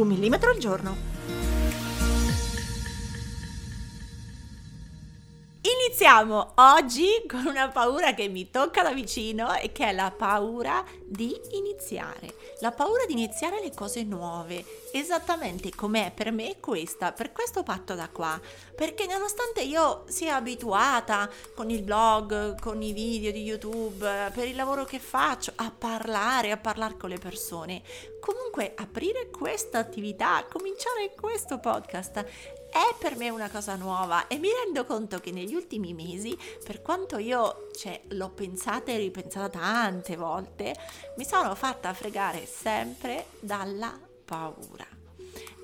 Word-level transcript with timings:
Un 0.00 0.08
millimetro 0.08 0.50
al 0.50 0.58
giorno. 0.58 1.09
Iniziamo 6.00 6.52
oggi 6.54 7.08
con 7.28 7.44
una 7.44 7.68
paura 7.68 8.14
che 8.14 8.26
mi 8.26 8.48
tocca 8.48 8.82
da 8.82 8.94
vicino 8.94 9.54
e 9.54 9.70
che 9.70 9.88
è 9.88 9.92
la 9.92 10.10
paura 10.10 10.82
di 11.04 11.38
iniziare. 11.50 12.34
La 12.60 12.72
paura 12.72 13.04
di 13.04 13.12
iniziare 13.12 13.60
le 13.60 13.70
cose 13.74 14.02
nuove, 14.02 14.64
esattamente 14.94 15.68
come 15.74 16.06
è 16.06 16.10
per 16.10 16.32
me 16.32 16.56
questa, 16.58 17.12
per 17.12 17.32
questo 17.32 17.62
patto 17.62 17.94
da 17.94 18.08
qua. 18.08 18.40
Perché 18.74 19.04
nonostante 19.04 19.60
io 19.60 20.04
sia 20.08 20.36
abituata 20.36 21.28
con 21.54 21.68
il 21.68 21.82
blog, 21.82 22.58
con 22.58 22.80
i 22.80 22.94
video 22.94 23.30
di 23.30 23.42
YouTube, 23.42 24.30
per 24.32 24.48
il 24.48 24.56
lavoro 24.56 24.86
che 24.86 24.98
faccio, 24.98 25.52
a 25.56 25.70
parlare, 25.70 26.50
a 26.50 26.56
parlare 26.56 26.96
con 26.96 27.10
le 27.10 27.18
persone, 27.18 27.82
comunque 28.20 28.72
aprire 28.74 29.28
questa 29.28 29.76
attività, 29.76 30.46
cominciare 30.50 31.12
questo 31.14 31.58
podcast 31.58 32.58
è 32.70 32.94
per 32.98 33.16
me 33.16 33.28
una 33.28 33.50
cosa 33.50 33.74
nuova 33.74 34.26
e 34.28 34.38
mi 34.38 34.48
rendo 34.50 34.84
conto 34.84 35.18
che 35.18 35.32
negli 35.32 35.54
ultimi 35.54 35.92
mesi, 35.92 36.38
per 36.64 36.82
quanto 36.82 37.18
io 37.18 37.68
cioè, 37.76 38.00
l'ho 38.08 38.30
pensata 38.30 38.92
e 38.92 38.96
ripensata 38.96 39.48
tante 39.48 40.16
volte, 40.16 40.74
mi 41.16 41.24
sono 41.24 41.54
fatta 41.54 41.92
fregare 41.92 42.46
sempre 42.46 43.26
dalla 43.40 43.98
paura. 44.24 44.86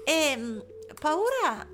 E 0.05 0.36
mm, 0.36 0.58
paura 1.00 1.67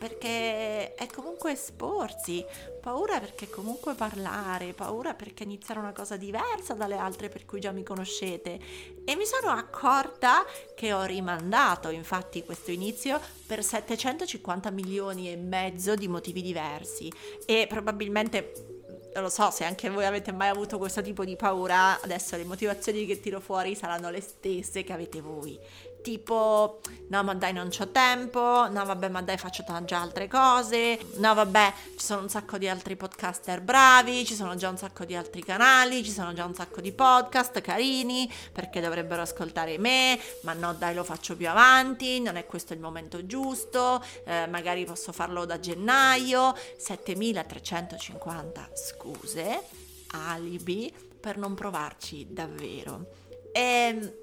perché 0.00 0.94
è 0.94 1.06
comunque 1.14 1.52
esporsi, 1.52 2.42
paura 2.80 3.20
perché 3.20 3.50
comunque 3.50 3.92
parlare, 3.92 4.72
paura 4.72 5.12
perché 5.12 5.42
iniziare 5.42 5.78
una 5.78 5.92
cosa 5.92 6.16
diversa 6.16 6.72
dalle 6.72 6.96
altre 6.96 7.28
per 7.28 7.44
cui 7.44 7.60
già 7.60 7.70
mi 7.70 7.82
conoscete. 7.82 8.58
E 9.04 9.14
mi 9.14 9.26
sono 9.26 9.52
accorta 9.52 10.42
che 10.74 10.94
ho 10.94 11.04
rimandato 11.04 11.90
infatti 11.90 12.42
questo 12.42 12.70
inizio 12.70 13.20
per 13.46 13.62
750 13.62 14.70
milioni 14.70 15.30
e 15.30 15.36
mezzo 15.36 15.94
di 15.94 16.08
motivi 16.08 16.40
diversi. 16.40 17.12
E 17.44 17.66
probabilmente 17.68 18.78
non 19.12 19.24
lo 19.24 19.28
so 19.28 19.50
se 19.50 19.64
anche 19.64 19.90
voi 19.90 20.06
avete 20.06 20.32
mai 20.32 20.48
avuto 20.48 20.78
questo 20.78 21.02
tipo 21.02 21.26
di 21.26 21.36
paura, 21.36 22.00
adesso 22.00 22.36
le 22.36 22.44
motivazioni 22.44 23.04
che 23.04 23.20
tiro 23.20 23.40
fuori 23.40 23.74
saranno 23.74 24.08
le 24.08 24.22
stesse 24.22 24.82
che 24.82 24.94
avete 24.94 25.20
voi 25.20 25.58
tipo 26.00 26.80
no 27.08 27.22
ma 27.22 27.34
dai 27.34 27.52
non 27.52 27.68
c'ho 27.68 27.88
tempo, 27.88 28.68
no 28.68 28.84
vabbè 28.84 29.08
ma 29.08 29.22
dai 29.22 29.36
faccio 29.36 29.64
già 29.84 30.00
altre 30.00 30.28
cose, 30.28 30.98
no 31.16 31.34
vabbè 31.34 31.72
ci 31.96 32.04
sono 32.04 32.22
un 32.22 32.28
sacco 32.28 32.58
di 32.58 32.68
altri 32.68 32.96
podcaster 32.96 33.60
bravi, 33.60 34.24
ci 34.24 34.34
sono 34.34 34.54
già 34.54 34.68
un 34.68 34.76
sacco 34.76 35.04
di 35.04 35.14
altri 35.14 35.42
canali, 35.42 36.04
ci 36.04 36.10
sono 36.10 36.32
già 36.32 36.44
un 36.44 36.54
sacco 36.54 36.80
di 36.80 36.92
podcast 36.92 37.60
carini 37.60 38.32
perché 38.52 38.80
dovrebbero 38.80 39.22
ascoltare 39.22 39.78
me, 39.78 40.18
ma 40.42 40.52
no 40.52 40.74
dai 40.74 40.94
lo 40.94 41.04
faccio 41.04 41.36
più 41.36 41.48
avanti, 41.48 42.20
non 42.20 42.36
è 42.36 42.46
questo 42.46 42.72
il 42.72 42.80
momento 42.80 43.26
giusto, 43.26 44.02
eh, 44.24 44.46
magari 44.46 44.84
posso 44.84 45.12
farlo 45.12 45.44
da 45.44 45.58
gennaio, 45.58 46.54
7350 46.76 48.70
scuse, 48.74 49.62
alibi 50.12 50.92
per 51.20 51.36
non 51.36 51.54
provarci 51.54 52.26
davvero. 52.30 53.18
E, 53.52 54.14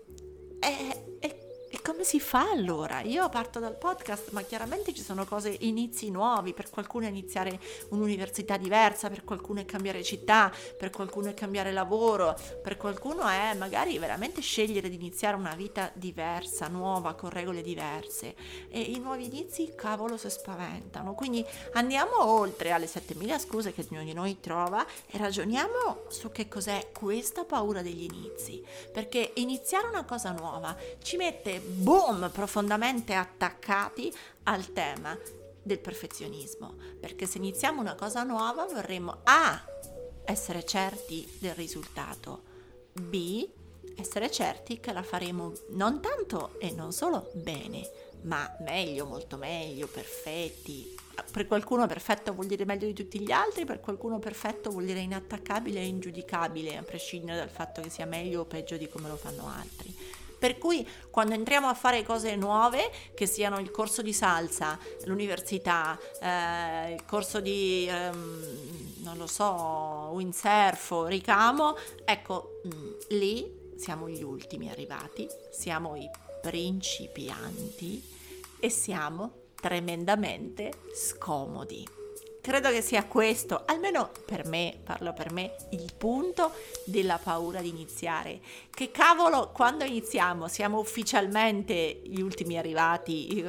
e, 0.60 1.18
e 1.20 1.47
come 1.82 2.04
si 2.04 2.20
fa 2.20 2.50
allora? 2.52 3.02
Io 3.02 3.28
parto 3.30 3.60
dal 3.60 3.78
podcast, 3.78 4.32
ma 4.32 4.42
chiaramente 4.42 4.94
ci 4.94 5.02
sono 5.02 5.26
cose, 5.26 5.56
inizi 5.62 6.12
nuovi, 6.12 6.54
per 6.54 6.70
qualcuno 6.70 7.06
è 7.06 7.10
iniziare 7.10 7.60
un'università 7.90 8.58
diversa, 8.58 9.10
per 9.10 9.24
qualcuno 9.24 9.62
è 9.62 9.66
cambiare 9.66 10.04
città, 10.04 10.52
per 10.78 10.90
qualcuno 10.90 11.30
è 11.30 11.34
cambiare 11.34 11.72
lavoro, 11.72 12.36
per 12.62 12.78
qualcuno 12.78 13.28
è 13.28 13.54
magari 13.56 13.98
veramente 14.00 14.42
scegliere 14.42 14.90
di 14.90 14.96
iniziare 14.96 15.36
una 15.36 15.56
vita 15.56 15.92
diversa, 15.94 16.68
nuova, 16.68 17.16
con 17.16 17.30
regole 17.30 17.62
diverse. 17.62 18.36
E 18.70 18.80
i 18.80 19.00
nuovi 19.00 19.26
inizi, 19.26 19.74
cavolo, 19.76 20.18
si 20.18 20.30
spaventano. 20.30 21.16
Quindi 21.16 21.46
andiamo 21.74 22.24
oltre 22.24 22.72
alle 22.72 22.88
7000 22.88 23.40
scuse 23.40 23.74
che 23.74 23.86
ognuno 23.90 24.06
di 24.06 24.14
noi 24.14 24.40
trova 24.40 24.86
e 25.06 25.18
ragioniamo 25.18 26.04
su 26.10 26.32
che 26.32 26.48
cos'è 26.48 26.92
questa 26.94 27.44
paura 27.44 27.82
degli 27.82 28.04
inizi. 28.04 28.64
Perché 28.92 29.32
iniziare 29.36 29.88
una 29.88 30.06
cosa 30.06 30.32
nuova 30.32 30.76
ci 31.02 31.18
mette 31.18 31.57
boom, 31.60 32.30
profondamente 32.32 33.14
attaccati 33.14 34.14
al 34.44 34.72
tema 34.74 35.18
del 35.62 35.80
perfezionismo, 35.80 36.76
perché 37.00 37.26
se 37.26 37.38
iniziamo 37.38 37.82
una 37.82 37.96
cosa 37.96 38.24
nuova 38.24 38.66
vorremmo 38.66 39.20
A 39.24 39.62
essere 40.26 40.66
certi 40.66 41.28
del 41.40 41.54
risultato, 41.56 42.44
B 42.94 43.48
essere 43.96 44.30
certi 44.32 44.80
che 44.80 44.94
la 44.94 45.04
faremo 45.04 45.54
non 45.70 46.02
tanto 46.02 46.60
e 46.60 46.72
non 46.72 46.92
solo 46.92 47.32
bene, 47.34 47.90
ma 48.22 48.56
meglio, 48.62 49.06
molto 49.06 49.38
meglio, 49.38 49.88
perfetti. 49.88 50.96
Per 51.32 51.48
qualcuno 51.48 51.88
perfetto 51.88 52.34
vuol 52.34 52.46
dire 52.46 52.66
meglio 52.66 52.86
di 52.86 52.94
tutti 52.94 53.20
gli 53.20 53.32
altri, 53.32 53.66
per 53.66 53.80
qualcuno 53.80 54.20
perfetto 54.20 54.70
vuol 54.70 54.86
dire 54.86 55.00
inattaccabile 55.00 55.80
e 55.80 55.88
ingiudicabile, 55.88 56.78
a 56.78 56.84
prescindere 56.84 57.38
dal 57.38 57.50
fatto 57.50 57.82
che 57.82 57.90
sia 57.90 58.06
meglio 58.06 58.42
o 58.42 58.46
peggio 58.46 58.78
di 58.78 58.88
come 58.88 59.10
lo 59.10 59.16
fanno 59.16 59.48
altri. 59.48 59.96
Per 60.38 60.58
cui 60.58 60.88
quando 61.10 61.34
entriamo 61.34 61.68
a 61.68 61.74
fare 61.74 62.04
cose 62.04 62.36
nuove, 62.36 62.92
che 63.16 63.26
siano 63.26 63.60
il 63.60 63.72
corso 63.72 64.02
di 64.02 64.14
salsa, 64.14 64.78
l'università, 65.06 65.98
eh, 66.22 66.94
il 66.94 67.06
corso 67.06 67.40
di, 67.40 67.88
ehm, 67.90 69.04
non 69.04 69.18
lo 69.18 69.28
so, 69.28 70.10
windsurf, 70.14 71.06
ricamo, 71.08 71.76
ecco, 72.06 72.62
mh, 72.64 72.76
mm, 72.76 72.92
lì 73.10 73.66
siamo 73.76 74.10
gli 74.10 74.24
ultimi 74.24 74.70
arrivati, 74.70 75.28
siamo 75.52 75.96
i 75.96 76.10
principianti 76.42 78.02
e 78.60 78.70
siamo 78.70 79.46
tremendamente 79.60 80.72
scomodi 80.94 81.97
credo 82.48 82.72
che 82.72 82.82
sia 82.82 83.04
questo, 83.04 83.64
almeno 83.66 84.10
per 84.26 84.46
me, 84.46 84.80
parlo 84.82 85.12
per 85.12 85.34
me, 85.34 85.56
il 85.72 85.92
punto 85.98 86.54
della 86.86 87.20
paura 87.22 87.60
di 87.60 87.68
iniziare. 87.68 88.40
Che 88.74 88.90
cavolo, 88.90 89.52
quando 89.52 89.84
iniziamo 89.84 90.48
siamo 90.48 90.80
ufficialmente 90.80 92.00
gli 92.06 92.22
ultimi 92.22 92.58
arrivati, 92.58 93.44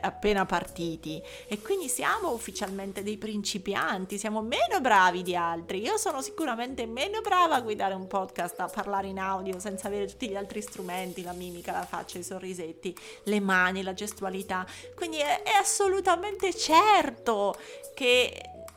appena 0.00 0.46
partiti 0.46 1.20
e 1.48 1.60
quindi 1.60 1.88
siamo 1.88 2.30
ufficialmente 2.30 3.02
dei 3.02 3.18
principianti, 3.18 4.16
siamo 4.16 4.40
meno 4.40 4.80
bravi 4.80 5.20
di 5.20 5.36
altri. 5.36 5.82
Io 5.82 5.98
sono 5.98 6.22
sicuramente 6.22 6.86
meno 6.86 7.20
brava 7.20 7.56
a 7.56 7.60
guidare 7.60 7.92
un 7.92 8.06
podcast, 8.06 8.58
a 8.60 8.68
parlare 8.68 9.08
in 9.08 9.18
audio 9.18 9.58
senza 9.60 9.88
avere 9.88 10.06
tutti 10.06 10.30
gli 10.30 10.36
altri 10.36 10.62
strumenti, 10.62 11.22
la 11.22 11.32
mimica, 11.32 11.72
la 11.72 11.84
faccia, 11.84 12.16
i 12.16 12.22
sorrisetti, 12.22 12.96
le 13.24 13.40
mani, 13.40 13.82
la 13.82 13.92
gestualità. 13.92 14.64
Quindi 14.94 15.18
è, 15.18 15.42
è 15.42 15.52
assolutamente 15.60 16.54
certo 16.54 17.54
che 17.94 18.29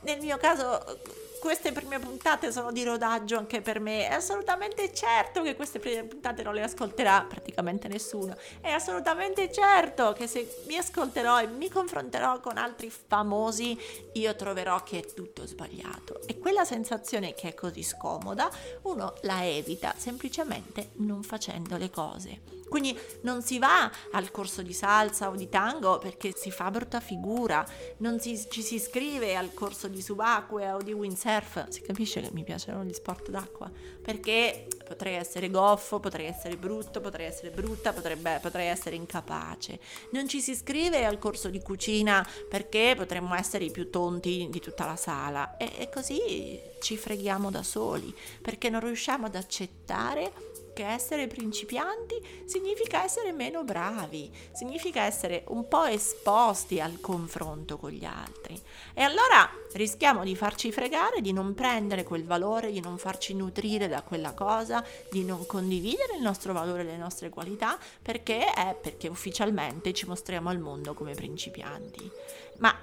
nel 0.04 0.20
mio 0.20 0.38
caso 0.38 1.00
queste 1.44 1.74
prime 1.74 2.00
puntate 2.00 2.54
sono 2.54 2.72
di 2.72 2.86
rodaggio 2.86 3.38
anche 3.38 3.60
per 3.60 3.82
me. 3.82 4.08
È 4.08 4.14
assolutamente 4.14 4.94
certo 4.94 5.42
che 5.42 5.58
queste 5.58 5.78
prime 5.78 6.06
puntate 6.06 6.42
non 6.42 6.54
le 6.54 6.64
ascolterà 6.64 7.26
praticamente 7.28 7.90
nessuno. 7.90 8.38
È 8.62 8.70
assolutamente 8.70 9.52
certo 9.52 10.14
che 10.14 10.26
se 10.26 10.64
mi 10.68 10.78
ascolterò 10.78 11.42
e 11.42 11.48
mi 11.48 11.68
confronterò 11.68 12.40
con 12.40 12.58
altri 12.58 12.90
famosi, 12.90 13.78
io 14.14 14.34
troverò 14.38 14.84
che 14.84 15.00
è 15.00 15.14
tutto 15.14 15.46
sbagliato. 15.46 16.22
E 16.28 16.40
quella 16.40 16.64
sensazione 16.64 17.34
che 17.34 17.50
è 17.50 17.54
così 17.54 17.84
scomoda, 17.84 18.50
uno 18.84 19.14
la 19.24 19.46
evita 19.46 19.94
semplicemente 19.98 20.92
non 21.00 21.24
facendo 21.24 21.76
le 21.76 21.90
cose. 21.90 22.54
Quindi 22.74 23.00
non 23.22 23.44
si 23.44 23.60
va 23.60 23.92
al 24.14 24.32
corso 24.32 24.64
di 24.64 24.74
salsa 24.74 25.30
o 25.30 25.36
di 25.36 25.48
tango 25.48 26.00
perché 26.00 26.34
si 26.36 26.50
fa 26.50 26.72
brutta 26.72 27.00
figura, 27.00 27.64
non 27.98 28.20
si, 28.20 28.48
ci 28.50 28.64
si 28.64 28.74
iscrive 28.76 29.36
al 29.36 29.54
corso 29.54 29.88
di 29.88 30.02
subacquea 30.02 30.74
o 30.74 30.82
di 30.82 30.92
windsurf, 30.92 31.32
si 31.70 31.82
capisce 31.82 32.22
che 32.22 32.30
mi 32.32 32.44
piacciono 32.44 32.84
gli 32.84 32.94
sport 32.94 33.30
d'acqua, 33.30 33.72
perché 34.02 34.68
potrei 34.86 35.16
essere 35.16 35.50
goffo, 35.50 36.00
potrei 36.00 36.26
essere 36.26 36.58
brutto, 36.58 37.02
potrei 37.02 37.28
essere 37.28 37.50
brutta, 37.50 37.94
potrebbe, 37.94 38.40
potrei 38.42 38.68
essere 38.68 38.96
incapace. 38.96 39.80
Non 40.12 40.28
ci 40.28 40.42
si 40.42 40.52
iscrive 40.52 41.06
al 41.06 41.20
corso 41.20 41.50
di 41.50 41.62
cucina 41.62 42.28
perché 42.50 42.94
potremmo 42.96 43.34
essere 43.36 43.66
i 43.66 43.72
più 43.72 43.90
tonti 43.90 44.48
di 44.50 44.60
tutta 44.60 44.86
la 44.86 44.96
sala 44.96 45.58
e, 45.58 45.72
e 45.78 45.90
così 45.90 46.60
ci 46.82 46.98
freghiamo 46.98 47.50
da 47.50 47.64
soli 47.64 48.14
perché 48.42 48.70
non 48.70 48.82
riusciamo 48.82 49.26
ad 49.26 49.36
accettare 49.36 50.52
che 50.74 50.86
essere 50.86 51.28
principianti 51.28 52.44
significa 52.46 53.04
essere 53.04 53.32
meno 53.32 53.64
bravi, 53.64 54.32
significa 54.52 55.04
essere 55.04 55.44
un 55.50 55.68
po' 55.68 55.86
esposti 55.86 56.82
al 56.82 57.00
confronto 57.00 57.78
con 57.78 57.92
gli 57.92 58.06
altri. 58.06 58.60
E 58.94 59.02
allora 59.02 59.50
rischiamo 59.74 60.24
di 60.24 60.36
farci 60.36 60.72
fregare, 60.72 61.22
di 61.22 61.32
non 61.32 61.54
prendere 61.54 62.04
quel 62.04 62.26
valore, 62.26 62.72
di 62.72 62.82
non 62.82 62.98
farci 62.98 63.34
nutrire 63.34 63.88
da 63.88 64.02
quella 64.02 64.34
cosa, 64.34 64.84
di 65.12 65.24
non 65.24 65.46
condividere 65.46 66.16
il 66.16 66.22
nostro 66.22 66.54
valore, 66.54 66.84
le 66.84 66.98
nostre 66.98 67.30
qualità, 67.30 67.78
perché 68.02 68.52
è 68.54 68.76
perché 68.80 69.08
ufficialmente 69.08 69.94
ci 69.94 70.06
mostriamo 70.08 70.50
al 70.50 70.60
mondo 70.60 70.94
come 70.94 71.14
principianti. 71.14 72.10
Ma 72.58 72.76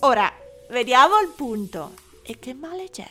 ora 0.00 0.32
vediamo 0.70 1.18
il 1.20 1.28
punto. 1.28 2.06
E 2.22 2.38
che 2.38 2.52
male 2.52 2.90
c'è? 2.90 3.08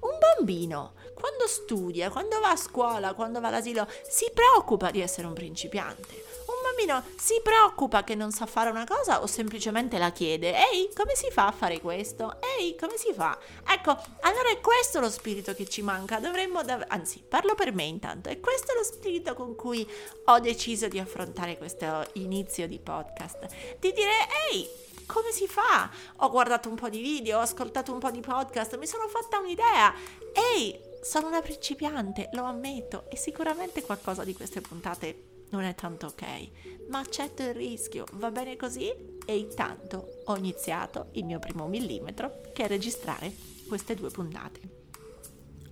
Un 0.00 0.18
bambino, 0.18 0.94
quando 1.24 1.46
studia, 1.46 2.10
quando 2.10 2.38
va 2.38 2.50
a 2.50 2.56
scuola, 2.56 3.14
quando 3.14 3.40
va 3.40 3.48
all'asilo, 3.48 3.88
si 4.06 4.30
preoccupa 4.34 4.90
di 4.90 5.00
essere 5.00 5.26
un 5.26 5.32
principiante. 5.32 6.22
Un 6.44 6.54
bambino 6.62 7.02
si 7.16 7.40
preoccupa 7.42 8.04
che 8.04 8.14
non 8.14 8.30
sa 8.30 8.44
fare 8.44 8.68
una 8.68 8.84
cosa 8.84 9.22
o 9.22 9.26
semplicemente 9.26 9.96
la 9.96 10.12
chiede. 10.12 10.54
Ehi, 10.54 10.90
come 10.94 11.14
si 11.14 11.30
fa 11.30 11.46
a 11.46 11.52
fare 11.52 11.80
questo? 11.80 12.36
Ehi, 12.58 12.76
come 12.76 12.98
si 12.98 13.14
fa? 13.14 13.38
Ecco, 13.66 13.96
allora 14.20 14.50
è 14.50 14.60
questo 14.60 15.00
lo 15.00 15.08
spirito 15.08 15.54
che 15.54 15.66
ci 15.66 15.80
manca. 15.80 16.18
Dovremmo, 16.18 16.62
dav- 16.62 16.84
anzi, 16.88 17.24
parlo 17.26 17.54
per 17.54 17.72
me 17.72 17.84
intanto. 17.84 18.28
È 18.28 18.38
questo 18.38 18.74
lo 18.74 18.84
spirito 18.84 19.32
con 19.32 19.54
cui 19.54 19.90
ho 20.26 20.38
deciso 20.40 20.88
di 20.88 20.98
affrontare 20.98 21.56
questo 21.56 22.06
inizio 22.14 22.68
di 22.68 22.78
podcast. 22.78 23.46
Di 23.78 23.92
dire, 23.94 24.12
ehi, 24.50 24.68
come 25.06 25.30
si 25.32 25.46
fa? 25.46 25.88
Ho 26.16 26.28
guardato 26.28 26.68
un 26.68 26.74
po' 26.74 26.90
di 26.90 27.00
video, 27.00 27.38
ho 27.38 27.42
ascoltato 27.42 27.94
un 27.94 27.98
po' 27.98 28.10
di 28.10 28.20
podcast, 28.20 28.76
mi 28.76 28.86
sono 28.86 29.08
fatta 29.08 29.38
un'idea. 29.38 29.94
Ehi, 30.34 30.92
sono 31.04 31.26
una 31.26 31.42
principiante, 31.42 32.30
lo 32.32 32.44
ammetto, 32.44 33.04
e 33.10 33.16
sicuramente 33.16 33.82
qualcosa 33.82 34.24
di 34.24 34.32
queste 34.32 34.62
puntate 34.62 35.44
non 35.50 35.62
è 35.62 35.74
tanto 35.74 36.06
ok, 36.06 36.86
ma 36.88 37.00
accetto 37.00 37.42
il 37.42 37.52
rischio, 37.54 38.06
va 38.12 38.30
bene 38.30 38.56
così? 38.56 38.90
E 39.26 39.36
intanto 39.36 40.22
ho 40.24 40.36
iniziato 40.36 41.08
il 41.12 41.26
mio 41.26 41.38
primo 41.38 41.68
millimetro, 41.68 42.40
che 42.54 42.64
è 42.64 42.68
registrare 42.68 43.30
queste 43.68 43.94
due 43.94 44.08
puntate. 44.08 44.60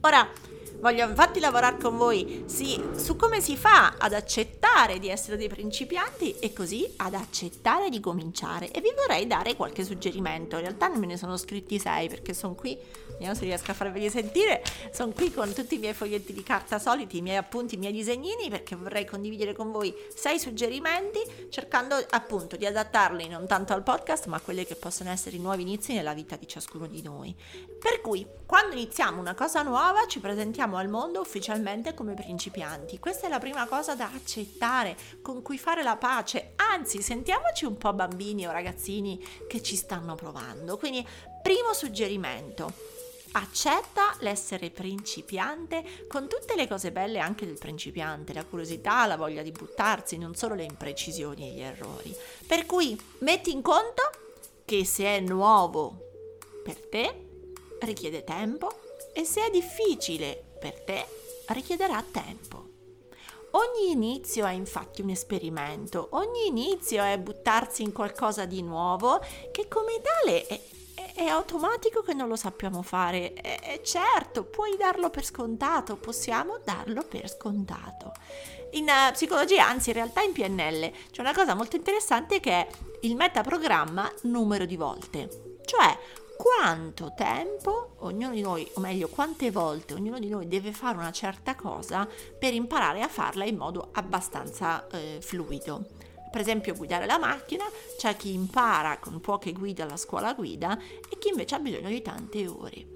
Ora, 0.03 0.31
voglio 0.83 1.09
infatti 1.09 1.39
lavorare 1.39 1.79
con 1.79 1.97
voi 1.97 2.43
sì, 2.47 2.83
su 2.97 3.15
come 3.15 3.41
si 3.41 3.57
fa 3.57 3.95
ad 3.99 4.13
accettare 4.13 4.99
di 4.99 5.09
essere 5.09 5.37
dei 5.37 5.49
principianti 5.49 6.39
e 6.41 6.53
così 6.53 6.93
ad 6.97 7.15
accettare 7.15 7.89
di 7.89 8.01
cominciare. 8.01 8.71
E 8.73 8.81
vi 8.81 8.93
vorrei 8.95 9.29
dare 9.29 9.55
qualche 9.55 9.85
suggerimento. 9.85 10.57
In 10.57 10.63
realtà 10.63 10.89
me 10.89 11.07
ne 11.07 11.17
sono 11.17 11.37
scritti 11.37 11.79
sei 11.79 12.09
perché 12.09 12.35
sono 12.35 12.55
qui, 12.55 12.77
vediamo 13.13 13.35
se 13.35 13.45
riesco 13.45 13.71
a 13.71 13.75
farveli 13.75 14.11
sentire, 14.11 14.63
sono 14.93 15.13
qui 15.13 15.33
con 15.33 15.53
tutti 15.53 15.77
i 15.77 15.79
miei 15.79 15.95
foglietti 15.95 16.33
di 16.33 16.43
carta 16.43 16.81
soliti, 16.81 17.19
i 17.19 17.23
miei 17.23 17.37
appunti, 17.37 17.77
i 17.77 17.79
miei 17.79 17.93
disegnini 17.93 18.51
perché 18.51 18.75
vorrei 18.75 19.07
condividere 19.07 19.55
con 19.55 19.71
voi 19.71 19.95
sei 20.13 20.41
suggerimenti 20.41 21.21
cercando 21.49 21.95
appunto 22.11 22.57
di 22.57 22.67
adattarli 22.67 23.29
non 23.29 23.47
tanto 23.47 23.73
al 23.73 23.85
podcast 23.85 24.27
ma 24.27 24.37
a 24.37 24.41
quelli 24.41 24.65
che 24.65 24.75
possono 24.75 25.11
essere 25.11 25.37
i 25.37 25.41
nuovi 25.41 25.63
inizi 25.63 25.95
nella 25.95 26.13
vita 26.13 26.35
di 26.35 26.49
ciascuno 26.49 26.89
di 26.89 27.03
noi. 27.03 27.35
Per 27.79 28.01
cui, 28.01 28.27
quando 28.45 28.75
iniziamo 28.75 29.21
una 29.21 29.35
cosa 29.35 29.63
nuova 29.63 30.07
ci 30.09 30.19
presentiamo 30.19 30.72
al 30.77 30.89
mondo 30.89 31.21
ufficialmente 31.21 31.95
come 31.95 32.15
principianti. 32.15 32.99
Questa 32.99 33.27
è 33.27 33.31
la 33.31 33.39
prima 33.39 33.67
cosa 33.67 33.95
da 33.95 34.11
accettare, 34.13 34.97
con 35.23 35.43
cui 35.43 35.59
fare 35.59 35.83
la 35.83 35.97
pace. 35.97 36.53
Anzi, 36.57 37.03
sentiamoci 37.03 37.65
un 37.65 37.77
po' 37.77 37.93
bambini 37.93 38.47
o 38.47 38.53
ragazzini 38.53 39.25
che 39.49 39.63
ci 39.63 39.77
stanno 39.77 40.15
provando. 40.15 40.77
Quindi, 40.77 41.07
primo 41.43 41.73
suggerimento. 41.73 42.91
Accetta 43.35 44.15
l'essere 44.21 44.71
principiante 44.71 46.07
con 46.07 46.29
tutte 46.29 46.55
le 46.55 46.69
cose 46.69 46.93
belle 46.93 47.19
anche 47.19 47.47
del 47.47 47.59
principiante, 47.59 48.35
la 48.35 48.45
curiosità, 48.45 49.07
la 49.07 49.17
voglia 49.17 49.43
di 49.43 49.53
buttarsi, 49.53 50.19
non 50.19 50.35
solo 50.35 50.55
le 50.55 50.65
imprecisioni 50.65 51.49
e 51.49 51.53
gli 51.55 51.63
errori. 51.63 52.15
Per 52.47 52.67
cui 52.67 53.01
metti 53.21 53.51
in 53.51 53.63
conto 53.63 54.03
che 54.67 54.85
se 54.85 55.05
è 55.05 55.21
nuovo 55.21 56.11
per 56.63 56.79
te 56.79 57.29
richiede 57.81 58.23
tempo, 58.23 58.69
e 59.13 59.25
se 59.25 59.47
è 59.47 59.51
difficile 59.51 60.52
per 60.63 60.81
te, 60.85 61.05
richiederà 61.49 62.03
tempo. 62.09 62.71
Ogni 63.55 63.91
inizio 63.91 64.47
è 64.47 64.53
infatti 64.53 65.03
un 65.03 65.11
esperimento, 65.11 66.09
ogni 66.13 66.47
inizio 66.47 67.03
è 67.03 67.19
buttarsi 67.19 67.83
in 67.83 67.93
qualcosa 67.93 68.47
di 68.47 68.63
nuovo 68.63 69.21
che 69.51 69.69
come 69.69 70.01
tale 70.01 70.47
è, 70.47 70.61
è, 70.95 71.15
è 71.17 71.25
automatico 71.25 72.01
che 72.01 72.15
non 72.15 72.29
lo 72.29 72.37
sappiamo 72.37 72.83
fare. 72.83 73.35
È, 73.35 73.61
è 73.61 73.81
certo, 73.83 74.45
puoi 74.45 74.77
darlo 74.79 75.11
per 75.11 75.25
scontato, 75.25 75.97
possiamo 75.97 76.61
darlo 76.65 77.03
per 77.03 77.29
scontato. 77.29 78.13
In 78.71 78.85
uh, 78.85 79.13
psicologia, 79.13 79.67
anzi 79.67 79.91
in 79.91 79.97
realtà 79.97 80.23
in 80.23 80.33
PNL, 80.33 80.91
c'è 81.11 81.21
una 81.21 81.35
cosa 81.35 81.55
molto 81.55 81.77
interessante 81.77 82.41
che 82.41 82.53
è 82.53 82.69
il 83.03 83.17
metaprogramma 83.17 84.11
numero 84.23 84.65
di 84.65 84.77
volte. 84.77 85.59
Cioè, 85.67 85.99
quanto 86.43 87.13
tempo 87.15 87.95
ognuno 87.99 88.35
di 88.35 88.41
noi, 88.41 88.69
o 88.75 88.81
meglio 88.81 89.07
quante 89.07 89.53
volte 89.53 89.95
ognuno 89.95 90.19
di 90.19 90.29
noi 90.29 90.49
deve 90.49 90.73
fare 90.73 90.99
una 90.99 91.13
certa 91.13 91.55
cosa 91.55 92.09
per 92.37 92.53
imparare 92.53 93.01
a 93.01 93.07
farla 93.07 93.45
in 93.45 93.57
modo 93.57 93.91
abbastanza 93.93 94.85
eh, 94.89 95.19
fluido. 95.21 95.87
Per 96.33 96.41
esempio 96.41 96.75
guidare 96.75 97.07
la 97.07 97.19
macchina, 97.19 97.65
c'è 97.97 98.17
chi 98.17 98.35
impara 98.35 98.99
con 98.99 99.21
poche 99.21 99.53
guide 99.53 99.83
alla 99.83 99.97
scuola 99.97 100.35
guida 100.35 100.77
e 101.09 101.17
chi 101.17 101.29
invece 101.29 101.55
ha 101.55 101.61
bisogno 101.61 101.89
di 101.89 102.03
tante 102.03 102.49
ore 102.49 102.92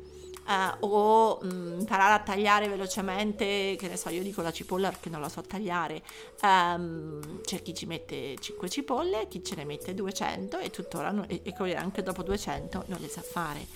uh, 0.47 0.87
o 0.87 1.39
mh, 1.43 1.47
mm, 1.47 1.81
imparare 1.81 2.15
a 2.15 2.19
tagliare 2.21 2.69
velocemente, 2.69 3.77
che 3.79 3.89
ne 3.89 3.97
so, 3.97 4.09
io 4.11 4.23
dico 4.23 4.43
la 4.43 4.53
cipolla 4.53 4.91
perché 4.91 5.09
non 5.09 5.21
la 5.21 5.29
so 5.29 5.43
tagliare, 5.43 6.03
um, 6.43 7.41
c'è 7.43 7.63
chi 7.63 7.75
ci 7.75 7.87
mette 7.87 8.37
5 8.39 8.69
cipolle, 8.69 9.29
chi 9.29 9.43
ce 9.43 9.55
ne 9.57 9.65
mette 9.65 9.95
200 9.95 10.59
e 10.59 10.71
tuttora, 10.71 11.11
non, 11.11 11.25
e, 11.29 11.43
e 11.45 11.75
anche 11.75 12.03
dopo 12.03 12.23
200 12.23 12.85
non 12.87 12.99
le 13.01 13.09
sa 13.09 13.23
fare. 13.23 13.67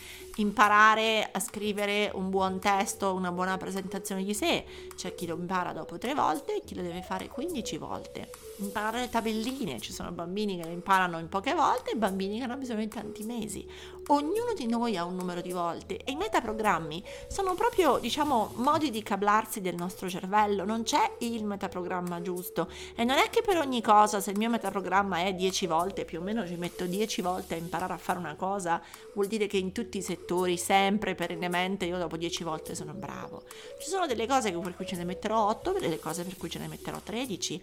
Imparare 0.41 1.29
a 1.31 1.39
scrivere 1.39 2.11
un 2.15 2.31
buon 2.31 2.61
testo, 2.61 3.13
una 3.13 3.31
buona 3.31 3.59
presentazione 3.59 4.25
di 4.25 4.33
sé, 4.33 4.65
c'è 4.97 5.15
chi 5.15 5.27
lo 5.27 5.37
impara 5.37 5.75
dopo 5.75 5.99
3 5.99 6.15
volte 6.15 6.57
e 6.57 6.63
chi 6.65 6.75
lo 6.75 6.81
deve 6.81 7.03
fare 7.03 7.29
15 7.29 7.77
volte. 7.77 8.31
Imparare 8.57 9.01
le 9.01 9.11
tabelline, 9.11 9.79
ci 9.81 9.93
sono 9.93 10.13
bambini 10.13 10.57
che 10.57 10.65
le 10.65 10.73
imparano 10.73 11.19
in 11.19 11.29
poche 11.29 11.53
volte 11.53 11.91
e 11.91 11.97
bambini 11.97 12.39
che 12.39 12.45
hanno 12.45 12.57
bisogno 12.57 12.81
di 12.81 12.89
tanti 12.89 13.23
mesi. 13.25 13.69
Ognuno 14.07 14.55
di 14.57 14.67
noi 14.67 14.97
ha 14.97 15.05
un 15.05 15.15
numero 15.15 15.43
di 15.43 15.53
volte 15.53 15.99
e 15.99 16.13
i 16.13 16.17
metaprogrammi 16.17 17.05
sono 17.29 17.55
proprio, 17.55 17.99
diciamo, 17.99 18.53
modi 18.57 18.91
di 18.91 19.03
cablarsi 19.03 19.61
del 19.61 19.75
nostro 19.75 20.09
cervello, 20.09 20.65
non 20.65 20.83
c'è 20.83 21.17
il 21.19 21.45
metaprogramma 21.45 22.23
giusto 22.23 22.69
e 22.97 23.05
non 23.05 23.19
è 23.19 23.29
che 23.29 23.43
per 23.43 23.59
ogni 23.59 23.83
cosa, 23.83 24.21
se 24.21 24.31
il 24.31 24.39
mio 24.39 24.49
metaprogramma 24.49 25.19
è 25.27 25.35
10 25.35 25.67
volte, 25.67 26.05
più 26.07 26.21
o 26.21 26.23
meno 26.23 26.47
ci 26.47 26.57
metto 26.57 26.87
10 26.87 27.21
volte 27.23 27.55
a 27.55 27.59
imparare 27.59 27.93
a 27.93 27.99
fare 27.99 28.19
una 28.19 28.35
cosa, 28.35 28.83
vuol 29.13 29.27
dire 29.27 29.47
che 29.47 29.59
in 29.59 29.71
tutti 29.73 29.99
i 29.99 30.03
settori, 30.03 30.29
sempre, 30.57 31.15
perennemente, 31.15 31.85
io 31.85 31.99
dopo 31.99 32.17
10 32.17 32.45
volte 32.45 32.75
sono 32.75 32.93
bravo. 32.93 33.43
Ci 33.79 33.89
sono 33.89 34.07
delle 34.07 34.27
cose 34.27 34.53
per 34.53 34.75
cui 34.77 34.87
ce 34.87 34.97
ne 34.97 35.05
metterò 35.05 35.49
8, 35.49 35.73
delle 35.73 35.99
cose 35.99 36.25
per 36.25 36.37
cui 36.37 36.51
ce 36.51 36.59
ne 36.59 36.69
metterò 36.69 36.99
13 37.03 37.63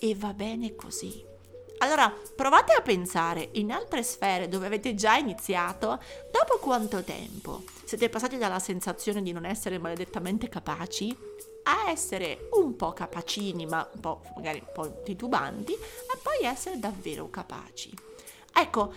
e 0.00 0.14
va 0.14 0.32
bene 0.32 0.74
così. 0.74 1.24
Allora, 1.78 2.12
provate 2.34 2.72
a 2.72 2.82
pensare 2.82 3.50
in 3.52 3.70
altre 3.70 4.02
sfere 4.02 4.48
dove 4.48 4.66
avete 4.66 4.94
già 4.94 5.16
iniziato, 5.16 6.00
dopo 6.32 6.58
quanto 6.60 7.04
tempo 7.04 7.62
siete 7.84 8.08
passati 8.08 8.36
dalla 8.36 8.58
sensazione 8.58 9.22
di 9.22 9.32
non 9.32 9.44
essere 9.44 9.78
maledettamente 9.78 10.48
capaci 10.48 11.16
a 11.64 11.90
essere 11.90 12.48
un 12.52 12.74
po' 12.76 12.92
capacini, 12.92 13.66
ma 13.66 13.88
un 13.92 14.00
po' 14.00 14.22
magari 14.34 14.62
un 14.64 14.72
po' 14.72 15.02
titubanti, 15.02 15.72
e 15.72 16.18
poi 16.20 16.44
essere 16.44 16.78
davvero 16.78 17.30
capaci. 17.30 17.92
Ecco, 18.52 18.92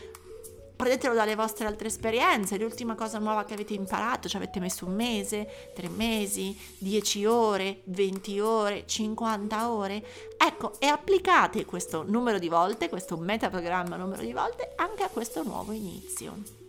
prendetelo 0.81 1.13
dalle 1.13 1.35
vostre 1.35 1.67
altre 1.67 1.89
esperienze, 1.89 2.57
l'ultima 2.57 2.95
cosa 2.95 3.19
nuova 3.19 3.45
che 3.45 3.53
avete 3.53 3.75
imparato, 3.75 4.27
ci 4.27 4.35
avete 4.35 4.59
messo 4.59 4.87
un 4.87 4.95
mese, 4.95 5.71
tre 5.75 5.89
mesi, 5.89 6.57
dieci 6.79 7.23
ore, 7.23 7.81
venti 7.83 8.39
ore, 8.39 8.85
cinquanta 8.87 9.69
ore. 9.69 10.03
Ecco, 10.35 10.73
e 10.79 10.87
applicate 10.87 11.65
questo 11.65 12.01
numero 12.01 12.39
di 12.39 12.49
volte, 12.49 12.89
questo 12.89 13.15
metaprogramma 13.15 13.95
numero 13.95 14.23
di 14.23 14.33
volte 14.33 14.73
anche 14.75 15.03
a 15.03 15.09
questo 15.09 15.43
nuovo 15.43 15.71
inizio. 15.71 16.60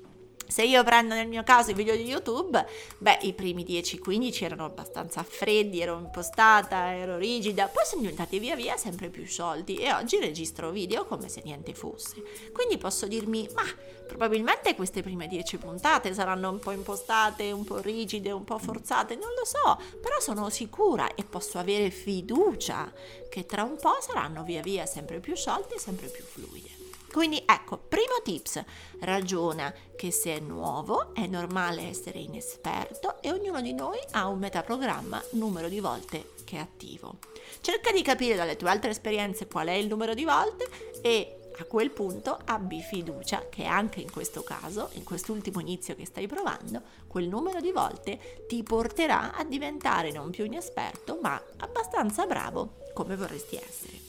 Se 0.53 0.63
io 0.65 0.85
prendo 0.85 1.15
nel 1.15 1.29
mio 1.29 1.43
caso 1.45 1.71
i 1.71 1.75
video 1.75 1.97
di 1.97 2.05
YouTube, 2.05 2.63
beh, 2.99 3.21
i 3.23 3.33
primi 3.33 3.65
10-15 3.65 4.45
erano 4.45 4.67
abbastanza 4.67 5.23
freddi, 5.23 5.81
ero 5.81 5.97
impostata, 5.99 6.95
ero 6.95 7.17
rigida, 7.17 7.69
poi 7.69 7.87
sono 7.87 8.03
diventati 8.03 8.39
via 8.39 8.55
via 8.55 8.77
sempre 8.77 9.09
più 9.09 9.25
sciolti 9.25 9.77
e 9.77 9.95
oggi 9.95 10.19
registro 10.19 10.71
video 10.71 11.07
come 11.07 11.31
se 11.31 11.41
niente 11.43 11.73
fosse. 11.73 12.23
Quindi 12.53 12.77
posso 12.77 13.07
dirmi, 13.07 13.49
ma 13.55 13.63
probabilmente 14.07 14.75
queste 14.75 15.01
prime 15.01 15.27
10 15.27 15.57
puntate 15.57 16.13
saranno 16.13 16.51
un 16.51 16.59
po' 16.59 16.73
impostate, 16.73 17.51
un 17.51 17.65
po' 17.65 17.79
rigide, 17.79 18.31
un 18.31 18.45
po' 18.45 18.59
forzate, 18.59 19.15
non 19.15 19.31
lo 19.35 19.47
so, 19.47 19.81
però 20.03 20.21
sono 20.21 20.51
sicura 20.51 21.15
e 21.15 21.25
posso 21.25 21.59
avere 21.61 21.89
fiducia 21.89 22.93
che 23.31 23.47
tra 23.47 23.63
un 23.63 23.79
po' 23.81 23.97
saranno 24.03 24.45
via 24.45 24.61
via 24.61 24.85
sempre 24.85 25.19
più 25.19 25.35
sciolte 25.35 25.77
e 25.77 25.79
sempre 25.79 26.09
più 26.09 26.23
fluide. 26.23 26.82
Quindi 27.13 27.43
ecco, 27.45 27.77
primo 27.77 28.23
tips, 28.25 28.65
ragiona 29.01 29.73
che 29.95 30.11
se 30.11 30.35
è 30.35 30.41
nuovo 30.41 31.15
è 31.15 31.27
normale 31.27 31.83
essere 31.83 32.19
inesperto 32.19 33.21
e 33.21 33.31
ognuno 33.31 33.61
di 33.61 33.75
noi 33.75 33.99
ha 34.13 34.29
un 34.29 34.39
metaprogramma 34.39 35.23
numero 35.33 35.69
di 35.69 35.79
volte 35.79 36.31
che 36.45 36.57
è 36.57 36.61
attivo. 36.61 37.19
Cerca 37.61 37.93
di 37.93 38.01
capire 38.01 38.35
dalle 38.35 38.57
tue 38.57 38.71
altre 38.71 38.91
esperienze 38.91 39.47
qual 39.47 39.69
è 39.69 39.73
il 39.73 39.89
numero 39.89 40.15
di 40.15 40.25
volte 40.25 40.67
e 41.03 41.51
a 41.59 41.65
quel 41.65 41.91
punto 41.91 42.39
abbi 42.47 42.81
fiducia 42.81 43.47
che 43.51 43.65
anche 43.65 44.01
in 44.01 44.11
questo 44.11 44.43
caso, 44.43 44.89
in 44.93 45.05
quest'ultimo 45.05 45.61
inizio 45.61 45.95
che 45.95 46.07
stai 46.07 46.27
provando, 46.27 46.81
quel 47.07 47.29
numero 47.29 47.61
di 47.61 47.73
volte 47.73 48.47
ti 48.49 48.63
porterà 48.63 49.35
a 49.35 49.45
diventare 49.45 50.13
non 50.13 50.31
più 50.31 50.47
inesperto, 50.47 51.19
ma 51.21 51.41
abbastanza 51.59 52.25
bravo 52.25 52.81
come 52.95 53.17
vorresti 53.17 53.57
essere. 53.57 54.02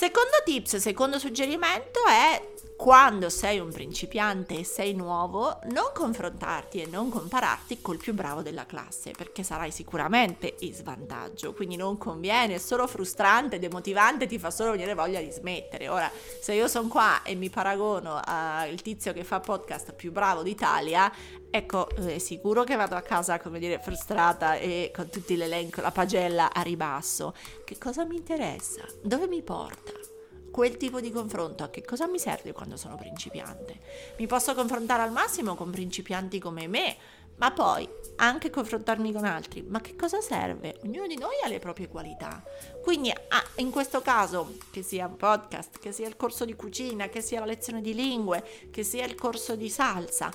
Secondo 0.00 0.36
tips, 0.44 0.76
secondo 0.76 1.18
suggerimento 1.18 1.98
è 2.06 2.52
quando 2.76 3.28
sei 3.28 3.58
un 3.58 3.72
principiante 3.72 4.60
e 4.60 4.64
sei 4.64 4.94
nuovo, 4.94 5.58
non 5.70 5.90
confrontarti 5.92 6.80
e 6.80 6.86
non 6.86 7.10
compararti 7.10 7.80
col 7.80 7.96
più 7.96 8.14
bravo 8.14 8.40
della 8.40 8.64
classe, 8.64 9.10
perché 9.10 9.42
sarai 9.42 9.72
sicuramente 9.72 10.54
in 10.60 10.72
svantaggio, 10.72 11.52
quindi 11.52 11.74
non 11.74 11.98
conviene, 11.98 12.54
è 12.54 12.58
solo 12.58 12.86
frustrante, 12.86 13.58
demotivante, 13.58 14.28
ti 14.28 14.38
fa 14.38 14.52
solo 14.52 14.70
venire 14.70 14.94
voglia 14.94 15.18
di 15.18 15.32
smettere. 15.32 15.88
Ora, 15.88 16.08
se 16.40 16.54
io 16.54 16.68
sono 16.68 16.86
qua 16.86 17.24
e 17.24 17.34
mi 17.34 17.50
paragono 17.50 18.20
al 18.24 18.80
tizio 18.80 19.12
che 19.12 19.24
fa 19.24 19.40
podcast 19.40 19.92
più 19.94 20.12
bravo 20.12 20.44
d'Italia, 20.44 21.12
ecco, 21.50 21.88
è 21.96 22.18
sicuro 22.18 22.62
che 22.62 22.76
vado 22.76 22.94
a 22.94 23.00
casa, 23.00 23.40
come 23.40 23.58
dire, 23.58 23.80
frustrata 23.82 24.54
e 24.54 24.92
con 24.94 25.08
tutti 25.08 25.36
l'elenco, 25.36 25.80
la 25.80 25.90
pagella 25.90 26.52
a 26.52 26.60
ribasso. 26.60 27.34
Che 27.64 27.76
cosa 27.76 28.04
mi 28.04 28.14
interessa? 28.14 28.84
Dove 29.02 29.26
mi 29.26 29.42
porta? 29.42 29.87
Quel 30.58 30.76
tipo 30.76 31.00
di 31.00 31.12
confronto 31.12 31.62
a 31.62 31.68
che 31.68 31.84
cosa 31.84 32.08
mi 32.08 32.18
serve 32.18 32.50
quando 32.50 32.76
sono 32.76 32.96
principiante? 32.96 33.78
Mi 34.16 34.26
posso 34.26 34.56
confrontare 34.56 35.02
al 35.02 35.12
massimo 35.12 35.54
con 35.54 35.70
principianti 35.70 36.40
come 36.40 36.66
me, 36.66 36.96
ma 37.36 37.52
poi 37.52 37.88
anche 38.16 38.50
confrontarmi 38.50 39.12
con 39.12 39.24
altri. 39.24 39.62
Ma 39.62 39.80
che 39.80 39.94
cosa 39.94 40.20
serve? 40.20 40.80
Ognuno 40.82 41.06
di 41.06 41.16
noi 41.16 41.34
ha 41.44 41.48
le 41.48 41.60
proprie 41.60 41.86
qualità. 41.86 42.42
Quindi 42.82 43.08
ah, 43.12 43.44
in 43.58 43.70
questo 43.70 44.00
caso, 44.00 44.56
che 44.72 44.82
sia 44.82 45.06
un 45.06 45.16
podcast, 45.16 45.78
che 45.78 45.92
sia 45.92 46.08
il 46.08 46.16
corso 46.16 46.44
di 46.44 46.56
cucina, 46.56 47.08
che 47.08 47.20
sia 47.20 47.38
la 47.38 47.46
lezione 47.46 47.80
di 47.80 47.94
lingue, 47.94 48.44
che 48.72 48.82
sia 48.82 49.04
il 49.04 49.14
corso 49.14 49.54
di 49.54 49.70
salsa, 49.70 50.28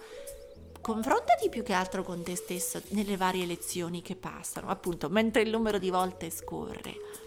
confrontati 0.79 1.49
più 1.49 1.63
che 1.63 1.73
altro 1.73 2.01
con 2.01 2.23
te 2.23 2.37
stesso 2.37 2.81
nelle 2.91 3.17
varie 3.17 3.45
lezioni 3.45 4.01
che 4.01 4.15
passano, 4.15 4.69
appunto, 4.69 5.09
mentre 5.09 5.41
il 5.41 5.49
numero 5.49 5.79
di 5.79 5.89
volte 5.89 6.29
scorre 6.29 7.22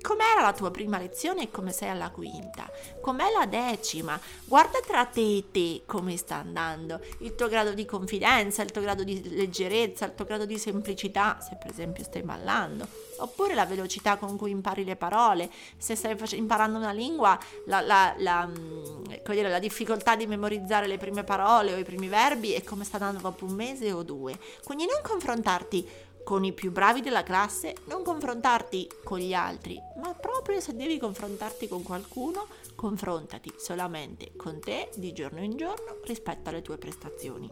com'era 0.00 0.40
la 0.40 0.52
tua 0.52 0.70
prima 0.70 0.98
lezione 0.98 1.42
e 1.42 1.50
come 1.50 1.72
sei 1.72 1.88
alla 1.88 2.10
quinta? 2.10 2.70
Com'è 3.00 3.30
la 3.30 3.46
decima? 3.46 4.18
Guarda 4.44 4.80
tra 4.86 5.04
te 5.06 5.36
e 5.36 5.44
te 5.50 5.82
come 5.86 6.16
sta 6.16 6.36
andando, 6.36 7.00
il 7.18 7.34
tuo 7.34 7.48
grado 7.48 7.72
di 7.72 7.84
confidenza, 7.84 8.62
il 8.62 8.70
tuo 8.70 8.82
grado 8.82 9.04
di 9.04 9.28
leggerezza, 9.34 10.06
il 10.06 10.14
tuo 10.14 10.24
grado 10.24 10.46
di 10.46 10.58
semplicità, 10.58 11.38
se 11.40 11.56
per 11.60 11.70
esempio 11.70 12.04
stai 12.04 12.22
ballando, 12.22 12.86
oppure 13.18 13.54
la 13.54 13.66
velocità 13.66 14.16
con 14.16 14.36
cui 14.36 14.50
impari 14.50 14.84
le 14.84 14.96
parole, 14.96 15.50
se 15.76 15.94
stai 15.94 16.16
imparando 16.32 16.78
una 16.78 16.92
lingua, 16.92 17.38
la, 17.66 17.80
la, 17.80 18.14
la, 18.18 18.46
mm, 18.46 19.04
dire, 19.28 19.48
la 19.48 19.58
difficoltà 19.58 20.16
di 20.16 20.26
memorizzare 20.26 20.86
le 20.86 20.98
prime 20.98 21.24
parole 21.24 21.74
o 21.74 21.78
i 21.78 21.84
primi 21.84 22.08
verbi 22.08 22.54
e 22.54 22.64
come 22.64 22.84
sta 22.84 22.96
andando 22.96 23.20
dopo 23.20 23.44
un 23.44 23.52
mese 23.52 23.92
o 23.92 24.02
due. 24.02 24.38
Quindi 24.64 24.86
non 24.86 25.00
confrontarti 25.02 26.08
con 26.24 26.44
i 26.44 26.52
più 26.52 26.70
bravi 26.70 27.00
della 27.00 27.22
classe, 27.22 27.74
non 27.84 28.02
confrontarti 28.02 28.88
con 29.04 29.18
gli 29.18 29.32
altri, 29.32 29.80
ma 30.00 30.14
proprio 30.14 30.60
se 30.60 30.74
devi 30.74 30.98
confrontarti 30.98 31.68
con 31.68 31.82
qualcuno, 31.82 32.46
confrontati 32.74 33.52
solamente 33.56 34.32
con 34.36 34.60
te 34.60 34.90
di 34.96 35.12
giorno 35.12 35.42
in 35.42 35.56
giorno 35.56 35.98
rispetto 36.04 36.48
alle 36.48 36.62
tue 36.62 36.78
prestazioni. 36.78 37.50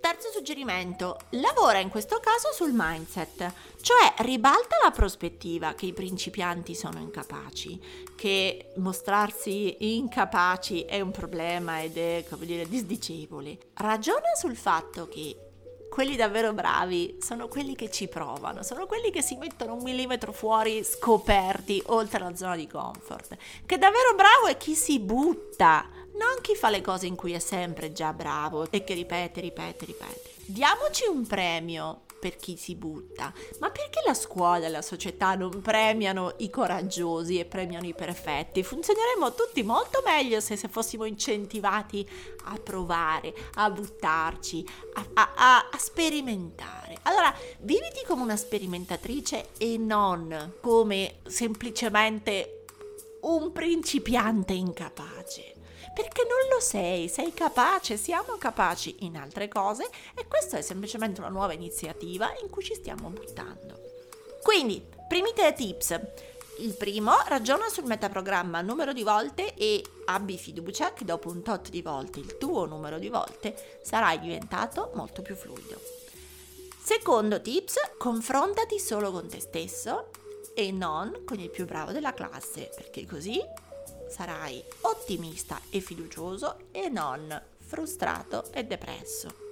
Terzo 0.00 0.30
suggerimento, 0.30 1.18
lavora 1.30 1.78
in 1.78 1.90
questo 1.90 2.20
caso 2.20 2.52
sul 2.54 2.70
mindset, 2.72 3.52
cioè 3.82 4.14
ribalta 4.18 4.76
la 4.82 4.90
prospettiva 4.90 5.74
che 5.74 5.84
i 5.84 5.92
principianti 5.92 6.74
sono 6.74 6.98
incapaci, 7.00 7.78
che 8.16 8.72
mostrarsi 8.76 9.96
incapaci 9.98 10.82
è 10.82 11.00
un 11.02 11.10
problema 11.10 11.82
ed 11.82 11.98
è, 11.98 12.24
come 12.28 12.46
dire, 12.46 12.66
disdicevole. 12.66 13.58
Ragiona 13.74 14.34
sul 14.34 14.56
fatto 14.56 15.06
che 15.06 15.49
quelli 15.90 16.14
davvero 16.16 16.54
bravi 16.54 17.18
sono 17.20 17.48
quelli 17.48 17.74
che 17.74 17.90
ci 17.90 18.06
provano, 18.06 18.62
sono 18.62 18.86
quelli 18.86 19.10
che 19.10 19.22
si 19.22 19.36
mettono 19.36 19.74
un 19.74 19.82
millimetro 19.82 20.32
fuori 20.32 20.84
scoperti 20.84 21.82
oltre 21.86 22.20
la 22.20 22.34
zona 22.36 22.56
di 22.56 22.68
comfort. 22.68 23.36
Che 23.66 23.76
davvero 23.76 24.14
bravo 24.14 24.46
è 24.46 24.56
chi 24.56 24.74
si 24.74 25.00
butta, 25.00 25.86
non 26.12 26.40
chi 26.40 26.54
fa 26.54 26.70
le 26.70 26.80
cose 26.80 27.06
in 27.06 27.16
cui 27.16 27.32
è 27.32 27.40
sempre 27.40 27.92
già 27.92 28.12
bravo 28.12 28.70
e 28.70 28.84
che 28.84 28.94
ripete, 28.94 29.40
ripete, 29.40 29.84
ripete. 29.84 30.34
Diamoci 30.46 31.06
un 31.06 31.26
premio 31.26 32.02
per 32.20 32.36
chi 32.36 32.56
si 32.56 32.76
butta, 32.76 33.32
ma 33.58 33.70
perché 33.70 34.00
la 34.06 34.14
scuola 34.14 34.66
e 34.66 34.68
la 34.68 34.82
società 34.82 35.34
non 35.34 35.62
premiano 35.62 36.34
i 36.38 36.50
coraggiosi 36.50 37.38
e 37.38 37.46
premiano 37.46 37.86
i 37.86 37.94
perfetti? 37.94 38.62
Funzioneremmo 38.62 39.34
tutti 39.34 39.62
molto 39.62 40.02
meglio 40.04 40.38
se, 40.40 40.56
se 40.56 40.68
fossimo 40.68 41.04
incentivati 41.06 42.08
a 42.44 42.58
provare, 42.62 43.34
a 43.54 43.70
buttarci, 43.70 44.64
a, 44.94 45.06
a, 45.14 45.32
a, 45.34 45.68
a 45.72 45.78
sperimentare. 45.78 46.98
Allora, 47.02 47.34
viviti 47.60 48.04
come 48.06 48.22
una 48.22 48.36
sperimentatrice 48.36 49.48
e 49.56 49.78
non 49.78 50.54
come 50.60 51.20
semplicemente 51.26 52.64
un 53.22 53.50
principiante 53.52 54.52
incapace 54.52 55.54
perché 55.92 56.22
non 56.22 56.48
lo 56.52 56.60
sei, 56.60 57.08
sei 57.08 57.34
capace, 57.34 57.96
siamo 57.96 58.36
capaci 58.36 58.96
in 59.00 59.16
altre 59.16 59.48
cose 59.48 59.88
e 60.14 60.26
questa 60.26 60.58
è 60.58 60.62
semplicemente 60.62 61.20
una 61.20 61.28
nuova 61.28 61.52
iniziativa 61.52 62.32
in 62.42 62.48
cui 62.48 62.62
ci 62.62 62.74
stiamo 62.74 63.08
buttando. 63.08 63.78
Quindi, 64.42 64.84
primi 65.08 65.32
tre 65.34 65.52
tips. 65.52 66.00
Il 66.58 66.74
primo, 66.74 67.12
ragiona 67.26 67.68
sul 67.68 67.84
metaprogramma 67.84 68.60
numero 68.60 68.92
di 68.92 69.02
volte 69.02 69.54
e 69.54 69.82
abbi 70.06 70.36
fiducia 70.36 70.92
che 70.92 71.04
dopo 71.04 71.30
un 71.30 71.42
tot 71.42 71.70
di 71.70 71.80
volte 71.80 72.20
il 72.20 72.36
tuo 72.36 72.66
numero 72.66 72.98
di 72.98 73.08
volte 73.08 73.78
sarai 73.82 74.20
diventato 74.20 74.90
molto 74.94 75.22
più 75.22 75.34
fluido. 75.34 75.80
Secondo 76.82 77.40
tips, 77.40 77.76
confrontati 77.98 78.78
solo 78.78 79.10
con 79.10 79.28
te 79.28 79.40
stesso 79.40 80.10
e 80.54 80.70
non 80.72 81.22
con 81.24 81.38
il 81.38 81.50
più 81.50 81.64
bravo 81.64 81.92
della 81.92 82.12
classe, 82.12 82.70
perché 82.74 83.06
così 83.06 83.40
sarai 84.10 84.62
ottimista 84.82 85.60
e 85.70 85.80
fiducioso 85.80 86.56
e 86.72 86.88
non 86.88 87.40
frustrato 87.58 88.50
e 88.52 88.64
depresso. 88.64 89.48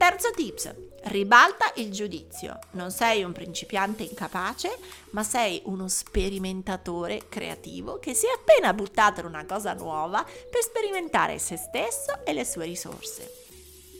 Terzo 0.00 0.30
tips, 0.30 0.74
ribalta 1.04 1.72
il 1.74 1.92
giudizio. 1.92 2.58
Non 2.70 2.90
sei 2.90 3.22
un 3.22 3.32
principiante 3.32 4.02
incapace, 4.02 4.78
ma 5.10 5.22
sei 5.22 5.60
uno 5.66 5.88
sperimentatore 5.88 7.28
creativo 7.28 7.98
che 7.98 8.14
si 8.14 8.24
è 8.24 8.30
appena 8.34 8.72
buttato 8.72 9.20
in 9.20 9.26
una 9.26 9.44
cosa 9.44 9.74
nuova 9.74 10.24
per 10.24 10.62
sperimentare 10.62 11.38
se 11.38 11.58
stesso 11.58 12.24
e 12.24 12.32
le 12.32 12.46
sue 12.46 12.64
risorse. 12.64 13.49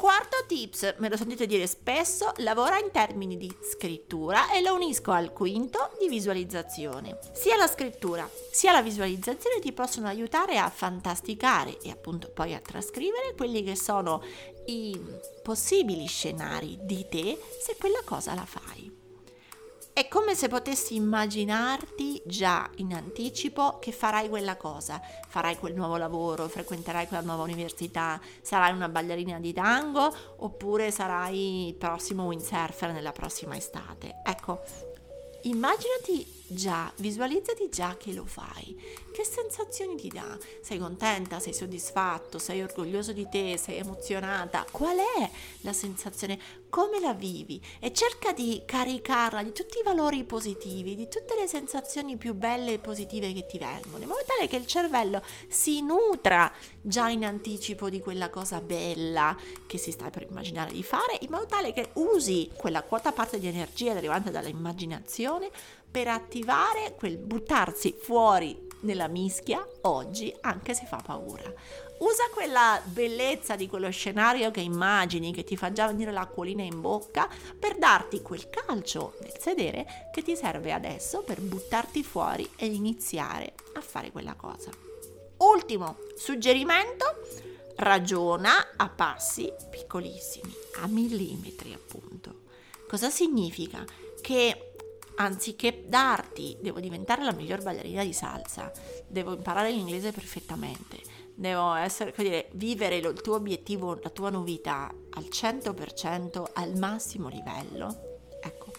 Quarto 0.01 0.47
tips, 0.47 0.95
me 0.97 1.11
lo 1.11 1.17
sentite 1.19 1.45
dire 1.45 1.67
spesso, 1.67 2.33
lavora 2.39 2.79
in 2.79 2.91
termini 2.91 3.37
di 3.37 3.55
scrittura 3.61 4.51
e 4.51 4.63
lo 4.63 4.73
unisco 4.73 5.11
al 5.11 5.31
quinto 5.31 5.91
di 6.01 6.09
visualizzazione. 6.09 7.19
Sia 7.35 7.59
la 7.59 7.67
scrittura 7.67 8.27
sia 8.51 8.73
la 8.73 8.81
visualizzazione 8.81 9.61
ti 9.61 9.75
possono 9.75 10.07
aiutare 10.07 10.57
a 10.57 10.71
fantasticare 10.71 11.79
e 11.83 11.91
appunto 11.91 12.31
poi 12.31 12.55
a 12.55 12.61
trascrivere 12.61 13.35
quelli 13.37 13.63
che 13.63 13.77
sono 13.77 14.23
i 14.69 14.99
possibili 15.43 16.07
scenari 16.07 16.79
di 16.81 17.07
te 17.11 17.39
se 17.61 17.77
quella 17.79 18.01
cosa 18.03 18.33
la 18.33 18.47
fai. 18.47 19.00
È 19.93 20.07
come 20.09 20.35
se 20.35 20.49
potessi 20.49 20.95
immaginarti 20.95 22.23
già 22.25 22.71
in 22.77 22.95
anticipo 22.95 23.79
che 23.81 23.93
farai 23.93 24.29
quella 24.29 24.57
cosa, 24.57 25.01
farai 25.29 25.59
quel 25.59 25.75
nuovo 25.75 25.97
lavoro, 25.97 26.49
frequenterai 26.49 27.07
quella 27.09 27.23
nuova 27.25 27.43
università, 27.43 28.21
sarai 28.41 28.73
una 28.73 28.89
ballerina 28.89 29.39
di 29.41 29.53
tango 29.53 30.15
oppure 30.37 30.91
sarai 30.91 31.69
il 31.69 31.75
prossimo 31.75 32.25
windsurfer 32.27 32.93
nella 32.93 33.13
prossima 33.13 33.57
estate. 33.57 34.21
Ecco, 34.25 34.63
immaginati 35.43 36.39
già, 36.47 36.93
visualizzati 36.97 37.69
già 37.69 37.97
che 37.99 38.13
lo 38.13 38.25
fai. 38.25 38.77
Che 39.13 39.25
sensazioni 39.25 39.97
ti 39.97 40.09
dà? 40.09 40.39
Sei 40.63 40.79
contenta? 40.79 41.41
Sei 41.41 41.53
soddisfatto? 41.53 42.39
Sei 42.39 42.63
orgoglioso 42.63 43.13
di 43.13 43.29
te? 43.29 43.57
Sei 43.57 43.79
emozionata? 43.79 44.65
Qual 44.71 44.97
è 44.97 45.31
la 45.61 45.73
sensazione? 45.73 46.39
Come 46.71 47.01
la 47.01 47.15
vivi? 47.15 47.61
E 47.81 47.93
cerca 47.93 48.33
di 48.33 48.63
caricarla 48.65 49.43
di 49.43 49.51
tutti 49.51 49.79
i 49.79 49.83
valori 49.83 50.23
positivi, 50.23 50.95
di 50.95 51.09
tutte 51.09 51.35
le 51.35 51.49
sensazioni 51.49 52.17
più 52.17 52.33
belle 52.33 52.75
e 52.75 52.79
positive 52.79 53.33
che 53.33 53.45
ti 53.45 53.59
vengono, 53.59 54.05
in 54.05 54.09
modo 54.09 54.23
tale 54.25 54.47
che 54.47 54.55
il 54.55 54.67
cervello 54.67 55.21
si 55.49 55.83
nutra 55.83 56.51
già 56.81 57.09
in 57.09 57.25
anticipo 57.25 57.91
di 57.91 57.99
quella 57.99 58.31
cosa 58.31 58.61
bella 58.61 59.37
che 59.67 59.79
si 59.79 59.91
sta 59.91 60.11
per 60.11 60.29
immaginare 60.31 60.71
di 60.71 60.85
fare, 60.85 61.19
in 61.23 61.31
modo 61.31 61.47
tale 61.47 61.73
che 61.73 61.91
usi 61.95 62.49
quella 62.57 62.83
quota 62.85 63.11
parte 63.11 63.41
di 63.41 63.49
energia 63.49 63.93
derivante 63.93 64.31
dall'immaginazione 64.31 65.51
per 65.91 66.07
attivare 66.07 66.95
quel 66.97 67.17
buttarsi 67.17 67.97
fuori 68.01 68.69
nella 68.83 69.09
mischia 69.09 69.67
oggi 69.83 70.33
anche 70.41 70.75
se 70.75 70.87
fa 70.87 71.03
paura. 71.05 71.53
Usa 72.01 72.31
quella 72.33 72.81
bellezza 72.83 73.57
di 73.57 73.67
quello 73.67 73.91
scenario 73.91 74.51
che 74.51 74.61
immagini, 74.61 75.35
che 75.35 75.45
ti 75.45 75.55
fa 75.55 75.71
già 75.71 75.87
venire 75.87 76.13
l'acquolina 76.13 76.63
in 76.63 76.81
bocca, 76.81 77.29
per 77.59 77.77
darti 77.77 78.23
quel 78.23 78.49
calcio 78.49 79.17
nel 79.21 79.35
sedere 79.39 80.09
che 80.11 80.23
ti 80.23 80.35
serve 80.35 80.73
adesso 80.73 81.23
per 81.23 81.43
buttarti 81.43 82.03
fuori 82.03 82.49
e 82.57 82.67
iniziare 82.67 83.53
a 83.75 83.83
fare 83.83 84.11
quella 84.11 84.35
cosa. 84.35 84.71
Ultimo 85.39 85.99
suggerimento, 86.17 87.21
ragiona 87.77 88.73
a 88.77 88.89
passi 88.89 89.53
piccolissimi, 89.71 90.55
a 90.81 90.87
millimetri 90.87 91.75
appunto. 91.75 92.45
Cosa 92.89 93.11
significa? 93.11 93.85
Che 94.23 94.73
anziché 95.17 95.85
darti, 95.87 96.57
devo 96.61 96.81
diventare 96.81 97.25
la 97.25 97.33
miglior 97.33 97.63
ballerina 97.63 98.03
di 98.03 98.15
salsa, 98.15 98.73
devo 99.07 99.35
imparare 99.35 99.71
l'inglese 99.71 100.13
perfettamente, 100.13 101.10
devo 101.41 101.73
essere, 101.73 102.13
dire, 102.19 102.49
vivere 102.53 102.97
il 102.97 103.21
tuo 103.23 103.37
obiettivo, 103.37 103.99
la 104.03 104.11
tua 104.11 104.29
novità 104.29 104.93
al 105.11 105.27
100% 105.31 106.45
al 106.53 106.77
massimo 106.77 107.29
livello, 107.29 108.19
ecco, 108.43 108.73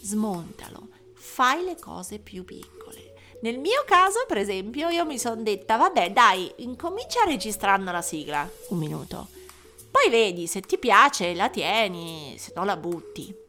smontalo, 0.00 0.88
fai 1.12 1.62
le 1.62 1.76
cose 1.78 2.18
più 2.18 2.44
piccole. 2.44 3.12
Nel 3.42 3.58
mio 3.58 3.84
caso, 3.84 4.24
per 4.26 4.38
esempio, 4.38 4.88
io 4.88 5.04
mi 5.04 5.18
sono 5.18 5.42
detta, 5.42 5.76
vabbè, 5.76 6.10
dai, 6.10 6.50
incomincia 6.56 7.22
registrando 7.24 7.92
la 7.92 8.00
sigla, 8.00 8.50
un 8.68 8.78
minuto. 8.78 9.28
Poi 9.90 10.08
vedi, 10.08 10.46
se 10.46 10.62
ti 10.62 10.78
piace 10.78 11.34
la 11.34 11.50
tieni, 11.50 12.36
se 12.38 12.52
no 12.56 12.64
la 12.64 12.78
butti 12.78 13.43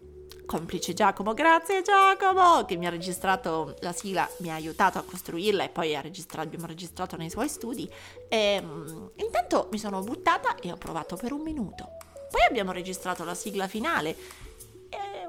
complice 0.46 0.94
Giacomo, 0.94 1.34
grazie 1.34 1.82
Giacomo 1.82 2.66
che 2.66 2.78
mi 2.78 2.86
ha 2.86 2.90
registrato 2.90 3.76
la 3.80 3.92
sigla, 3.92 4.30
mi 4.38 4.50
ha 4.50 4.56
aiutato 4.56 4.98
a 4.98 5.04
costruirla 5.04 5.64
e 5.64 5.70
poi 5.70 6.00
registrato, 6.02 6.48
abbiamo 6.48 6.66
registrato 6.66 7.16
nei 7.16 7.30
suoi 7.30 7.50
studi. 7.50 7.90
E, 8.30 8.60
um, 8.62 9.12
intanto 9.16 9.68
mi 9.72 9.78
sono 9.78 10.02
buttata 10.02 10.56
e 10.56 10.72
ho 10.72 10.78
provato 10.78 11.16
per 11.16 11.32
un 11.32 11.42
minuto. 11.42 11.98
Poi 12.30 12.42
abbiamo 12.48 12.72
registrato 12.72 13.24
la 13.24 13.36
sigla 13.36 13.68
finale 13.68 14.16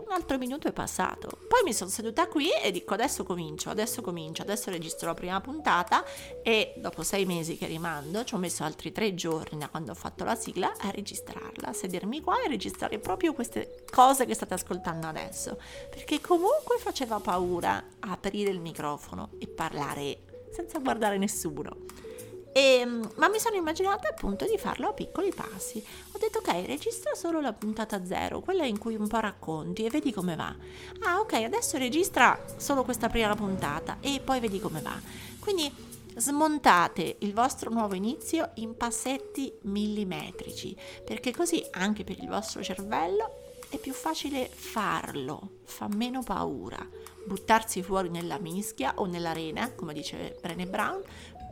un 0.07 0.13
altro 0.13 0.39
minuto 0.39 0.69
è 0.69 0.73
passato. 0.73 1.39
Poi 1.49 1.63
mi 1.65 1.73
sono 1.73 1.91
seduta 1.91 2.29
qui 2.29 2.49
e 2.63 2.71
dico 2.71 2.95
adesso 2.95 3.25
comincio, 3.25 3.71
adesso 3.71 4.03
comincio, 4.03 4.43
adesso 4.43 4.71
registro 4.71 5.09
la 5.09 5.15
prima 5.15 5.41
puntata 5.41 6.05
e 6.43 6.75
dopo 6.77 7.03
sei 7.03 7.25
mesi 7.25 7.57
che 7.57 7.67
rimando 7.67 8.25
ci 8.25 8.35
ho 8.35 8.39
messo 8.39 8.63
altri 8.63 8.93
tre 8.93 9.15
giorni 9.15 9.59
da 9.59 9.69
quando 9.69 9.91
ho 9.91 9.95
fatto 9.95 10.25
la 10.25 10.37
sigla 10.37 10.73
a 10.79 10.91
registrarla, 10.91 11.69
a 11.69 11.73
sedermi 11.73 12.21
qua 12.21 12.41
e 12.43 12.49
registrare 12.49 12.99
proprio 12.99 13.35
queste 13.35 13.85
cose 13.91 14.27
che 14.27 14.35
state 14.35 14.55
ascoltando 14.55 15.09
adesso. 15.09 15.59
Perché 15.91 16.21
comunque 16.21 16.79
faceva 16.79 17.19
paura 17.19 17.85
aprire 18.01 18.51
il 18.51 18.61
microfono 18.61 19.31
e 19.39 19.49
parlare 19.49 20.19
senza 20.53 20.79
guardare 20.79 21.19
nessuno. 21.19 22.06
E, 22.57 22.79
ehm, 22.79 23.11
ma 23.17 23.29
mi 23.29 23.39
sono 23.39 23.57
immaginata 23.57 24.09
appunto 24.09 24.47
di 24.47 24.57
farlo 24.57 24.89
a 24.89 24.93
piccoli 24.95 25.31
passi. 25.31 25.85
Ho 26.13 26.19
detto 26.19 26.39
ok, 26.39 26.65
registra 26.65 27.15
solo 27.15 27.43
la 27.43 27.53
puntata 27.53 28.03
zero, 28.07 28.41
quella 28.41 28.65
in 28.65 28.79
cui 28.79 28.95
un 28.95 29.07
po' 29.07 29.21
racconti 29.21 29.85
e 29.85 29.91
vedi 29.91 30.11
come 30.11 30.37
va. 30.37 30.57
Ah 31.01 31.21
ok, 31.21 31.35
adesso 31.35 31.77
registra 31.77 32.43
solo 32.57 32.83
questa 32.83 33.11
prima 33.11 33.35
puntata 33.35 33.99
e 34.01 34.23
poi 34.25 34.41
vedi 34.41 34.59
come 34.59 34.81
va. 34.81 34.99
Quindi 35.39 35.71
smontate 36.17 37.17
il 37.19 37.35
vostro 37.35 37.71
nuovo 37.71 37.95
inizio 37.95 38.53
in 38.55 38.75
passetti 38.75 39.53
millimetrici, 39.65 40.75
perché 41.05 41.33
così 41.33 41.63
anche 41.73 42.05
per 42.05 42.19
il 42.19 42.29
vostro 42.29 42.63
cervello 42.63 43.45
è 43.69 43.77
più 43.77 43.93
facile 43.93 44.49
farlo, 44.49 45.59
fa 45.65 45.89
meno 45.89 46.23
paura. 46.23 46.79
Buttarsi 47.27 47.83
fuori 47.83 48.09
nella 48.09 48.39
mischia 48.39 48.95
o 48.97 49.05
nell'arena, 49.05 49.73
come 49.73 49.93
dice 49.93 50.39
Brené 50.41 50.67
Brown, 50.67 51.03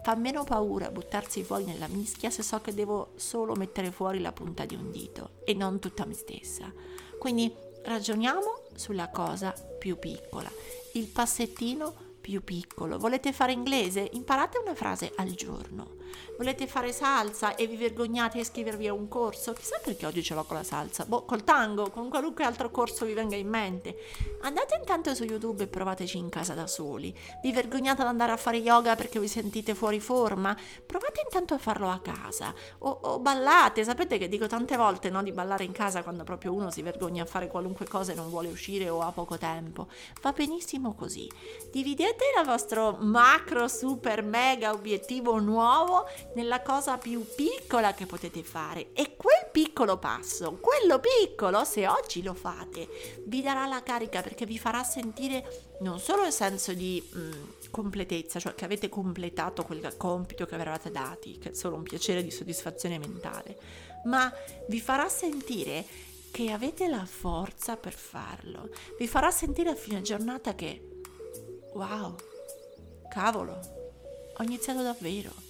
Fa 0.04 0.14
meno 0.16 0.44
paura 0.44 0.90
buttarsi 0.90 1.42
fuori 1.42 1.64
nella 1.64 1.88
mischia 1.88 2.28
se 2.28 2.42
so 2.42 2.60
che 2.60 2.74
devo 2.74 3.12
solo 3.16 3.54
mettere 3.54 3.90
fuori 3.90 4.20
la 4.20 4.32
punta 4.32 4.66
di 4.66 4.74
un 4.74 4.90
dito 4.90 5.30
e 5.46 5.54
non 5.54 5.78
tutta 5.78 6.04
me 6.04 6.12
stessa. 6.12 6.70
Quindi 7.18 7.50
ragioniamo 7.84 8.64
sulla 8.74 9.08
cosa 9.08 9.54
più 9.78 9.98
piccola, 9.98 10.52
il 10.92 11.06
passettino 11.06 11.94
più 12.20 12.44
piccolo. 12.44 12.98
Volete 12.98 13.32
fare 13.32 13.52
inglese? 13.52 14.10
Imparate 14.12 14.58
una 14.58 14.74
frase 14.74 15.10
al 15.16 15.30
giorno. 15.30 15.96
Volete 16.36 16.66
fare 16.66 16.92
salsa 16.92 17.54
e 17.54 17.66
vi 17.66 17.76
vergognate 17.76 18.38
a 18.38 18.40
iscrivervi 18.40 18.88
a 18.88 18.92
un 18.92 19.06
corso? 19.06 19.52
Chissà 19.52 19.78
perché 19.82 20.04
oggi 20.04 20.22
ce 20.22 20.34
l'ho 20.34 20.42
con 20.42 20.56
la 20.56 20.64
salsa. 20.64 21.04
Boh, 21.04 21.24
col 21.24 21.44
tango, 21.44 21.90
con 21.90 22.08
qualunque 22.08 22.44
altro 22.44 22.70
corso 22.70 23.04
vi 23.04 23.12
venga 23.12 23.36
in 23.36 23.48
mente. 23.48 23.96
Andate 24.42 24.76
intanto 24.76 25.14
su 25.14 25.24
YouTube 25.24 25.62
e 25.62 25.66
provateci 25.68 26.18
in 26.18 26.28
casa 26.28 26.54
da 26.54 26.66
soli. 26.66 27.16
Vi 27.40 27.52
vergognate 27.52 28.02
ad 28.02 28.08
andare 28.08 28.32
a 28.32 28.36
fare 28.36 28.56
yoga 28.56 28.96
perché 28.96 29.20
vi 29.20 29.28
sentite 29.28 29.74
fuori 29.74 30.00
forma? 30.00 30.56
Provate 30.84 31.22
intanto 31.24 31.54
a 31.54 31.58
farlo 31.58 31.88
a 31.88 32.00
casa. 32.00 32.52
O, 32.78 32.88
o 32.88 33.18
ballate. 33.20 33.84
Sapete 33.84 34.18
che 34.18 34.28
dico 34.28 34.46
tante 34.48 34.76
volte 34.76 35.10
no, 35.10 35.22
di 35.22 35.30
ballare 35.30 35.62
in 35.62 35.72
casa 35.72 36.02
quando 36.02 36.24
proprio 36.24 36.52
uno 36.52 36.70
si 36.70 36.82
vergogna 36.82 37.22
a 37.22 37.26
fare 37.26 37.46
qualunque 37.46 37.86
cosa 37.86 38.10
e 38.10 38.14
non 38.16 38.28
vuole 38.28 38.48
uscire 38.48 38.88
o 38.88 39.02
ha 39.02 39.12
poco 39.12 39.38
tempo. 39.38 39.88
Va 40.20 40.32
benissimo 40.32 40.94
così. 40.94 41.30
Dividete 41.70 42.24
il 42.36 42.44
vostro 42.44 42.96
macro, 43.00 43.68
super, 43.68 44.22
mega 44.24 44.72
obiettivo 44.72 45.38
nuovo 45.38 46.03
nella 46.34 46.62
cosa 46.62 46.98
più 46.98 47.24
piccola 47.34 47.94
che 47.94 48.06
potete 48.06 48.42
fare. 48.42 48.92
E 48.92 49.16
quel 49.16 49.48
piccolo 49.50 49.98
passo, 49.98 50.58
quello 50.60 51.00
piccolo, 51.00 51.64
se 51.64 51.86
oggi 51.86 52.22
lo 52.22 52.34
fate, 52.34 52.88
vi 53.26 53.42
darà 53.42 53.66
la 53.66 53.82
carica 53.82 54.20
perché 54.20 54.46
vi 54.46 54.58
farà 54.58 54.82
sentire 54.82 55.72
non 55.80 55.98
solo 55.98 56.24
il 56.24 56.32
senso 56.32 56.72
di 56.72 57.02
mh, 57.08 57.18
mm, 57.18 57.32
completezza, 57.70 58.38
cioè 58.38 58.54
che 58.54 58.64
avete 58.64 58.88
completato 58.88 59.64
quel 59.64 59.96
compito 59.96 60.46
che 60.46 60.54
avevate 60.54 60.90
dati, 60.90 61.38
che 61.38 61.50
è 61.50 61.54
solo 61.54 61.76
un 61.76 61.82
piacere 61.82 62.22
di 62.22 62.30
soddisfazione 62.30 62.98
mentale, 62.98 63.58
ma 64.04 64.32
vi 64.68 64.80
farà 64.80 65.08
sentire 65.08 65.84
che 66.30 66.50
avete 66.50 66.88
la 66.88 67.06
forza 67.06 67.76
per 67.76 67.92
farlo, 67.92 68.68
vi 68.98 69.06
farà 69.06 69.30
sentire 69.30 69.70
a 69.70 69.76
fine 69.76 70.02
giornata 70.02 70.54
che 70.54 71.00
wow, 71.74 72.16
cavolo, 73.08 73.60
ho 74.36 74.42
iniziato 74.42 74.82
davvero 74.82 75.43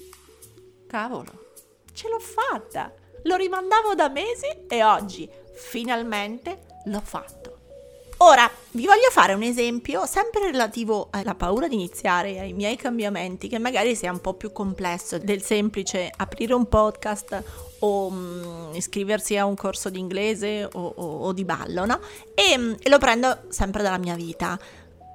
cavolo, 0.95 1.47
ce 1.93 2.09
l'ho 2.09 2.21
fatta! 2.21 2.93
Lo 3.25 3.35
rimandavo 3.35 3.97
da 3.97 4.09
mesi 4.09 4.47
e 4.69 4.85
oggi 4.85 5.29
finalmente 5.53 6.67
l'ho 6.85 7.01
fatto. 7.03 7.59
Ora 8.19 8.49
vi 8.71 8.87
voglio 8.87 9.11
fare 9.11 9.35
un 9.35 9.43
esempio 9.43 10.07
sempre 10.07 10.53
relativo 10.53 11.09
alla 11.11 11.35
paura 11.35 11.67
di 11.67 11.75
iniziare, 11.75 12.39
ai 12.39 12.53
miei 12.53 12.77
cambiamenti, 12.77 13.49
che 13.49 13.59
magari 13.59 13.97
sia 13.97 14.13
un 14.13 14.21
po' 14.21 14.35
più 14.35 14.53
complesso 14.53 15.19
del 15.19 15.43
semplice 15.43 16.13
aprire 16.17 16.55
un 16.55 16.69
podcast 16.69 17.43
o 17.81 18.07
um, 18.07 18.71
iscriversi 18.75 19.37
a 19.37 19.47
un 19.47 19.57
corso 19.57 19.91
di 19.91 19.99
inglese 19.99 20.63
o, 20.63 20.93
o, 20.95 21.19
o 21.23 21.33
di 21.33 21.45
ballo, 21.45 21.87
no? 21.87 21.99
E, 22.35 22.77
e 22.81 22.89
lo 22.89 22.99
prendo 22.99 23.47
sempre 23.49 23.83
dalla 23.83 23.99
mia 23.99 24.15
vita. 24.15 24.57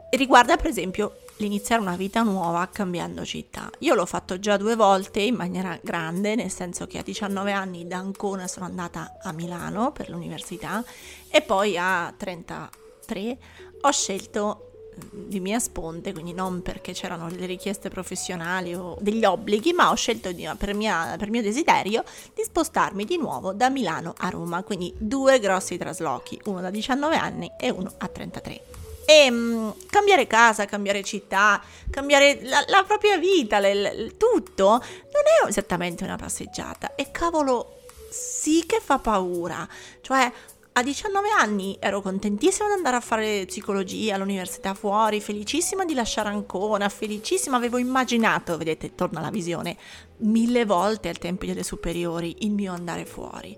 Riguarda 0.10 0.58
per 0.58 0.68
esempio 0.68 1.20
l'iniziare 1.40 1.82
una 1.82 1.96
vita 1.96 2.22
nuova 2.22 2.68
cambiando 2.72 3.26
città. 3.26 3.70
Io 3.80 3.96
l'ho 3.96 4.06
fatto 4.06 4.40
già 4.40 4.58
due 4.58 4.76
volte 4.76 5.22
in 5.22 5.36
maniera 5.36 5.78
grande, 5.82 6.36
nel 6.36 6.52
senso 6.52 6.86
che 6.86 6.98
a 6.98 7.04
19 7.04 7.52
anni 7.52 7.88
da 7.88 7.98
Ancona 7.98 8.48
sono 8.48 8.66
andata 8.66 9.18
a 9.22 9.32
Milano 9.32 9.92
per 9.92 10.10
l'università 10.10 10.84
e 11.30 11.42
poi 11.42 11.78
a 11.78 12.14
33 12.16 13.38
ho 13.82 13.92
scelto 13.92 14.64
di 15.12 15.40
mia 15.40 15.60
sponte, 15.60 16.12
quindi 16.12 16.34
non 16.34 16.62
perché 16.62 16.92
c'erano 16.92 17.30
delle 17.30 17.46
richieste 17.46 17.90
professionali 17.90 18.76
o 18.76 18.98
degli 19.00 19.24
obblighi, 19.24 19.72
ma 19.72 19.92
ho 19.92 19.96
scelto 19.96 20.34
di, 20.34 20.50
per, 20.58 20.74
mia, 20.74 21.16
per 21.18 21.30
mio 21.30 21.42
desiderio 21.42 22.04
di 22.36 22.44
spostarmi 22.44 23.06
di 23.06 23.18
nuovo 23.18 23.54
da 23.54 23.70
Milano 23.70 24.14
a 24.18 24.28
Roma, 24.28 24.62
quindi 24.64 24.94
due 24.98 25.40
grossi 25.40 25.78
traslochi, 25.78 26.42
uno 26.46 26.60
da 26.60 26.70
19 26.70 27.16
anni 27.16 27.50
e 27.58 27.70
uno 27.70 27.94
a 27.98 28.08
33. 28.10 28.79
E 29.10 29.28
um, 29.32 29.74
cambiare 29.90 30.28
casa, 30.28 30.66
cambiare 30.66 31.04
città, 31.04 31.60
cambiare 31.90 32.42
la, 32.44 32.64
la 32.68 32.84
propria 32.84 33.18
vita, 33.18 33.58
le, 33.58 33.74
le, 33.74 34.18
tutto, 34.18 34.68
non 34.68 35.24
è 35.44 35.48
esattamente 35.48 36.04
una 36.04 36.16
passeggiata. 36.16 36.94
E 36.94 37.10
cavolo, 37.10 37.80
sì 38.12 38.66
che 38.68 38.80
fa 38.80 39.00
paura. 39.00 39.68
Cioè, 40.02 40.32
a 40.74 40.84
19 40.84 41.28
anni 41.40 41.76
ero 41.80 42.02
contentissima 42.02 42.68
di 42.68 42.76
andare 42.76 42.98
a 42.98 43.00
fare 43.00 43.46
psicologia 43.48 44.14
all'università 44.14 44.76
fuori, 44.76 45.20
felicissima 45.20 45.86
di 45.86 45.96
lasciare 45.96 46.30
Ancona, 46.30 46.88
felicissima, 46.88 47.58
avevo 47.58 47.80
immaginato, 47.80 48.58
vedete, 48.58 48.94
torna 48.94 49.22
la 49.22 49.32
visione, 49.32 49.76
mille 50.18 50.66
volte 50.66 51.10
al 51.10 51.18
tempo 51.18 51.48
delle 51.48 51.64
superiori 51.64 52.36
il 52.42 52.52
mio 52.52 52.74
andare 52.74 53.08
fuori. 53.08 53.58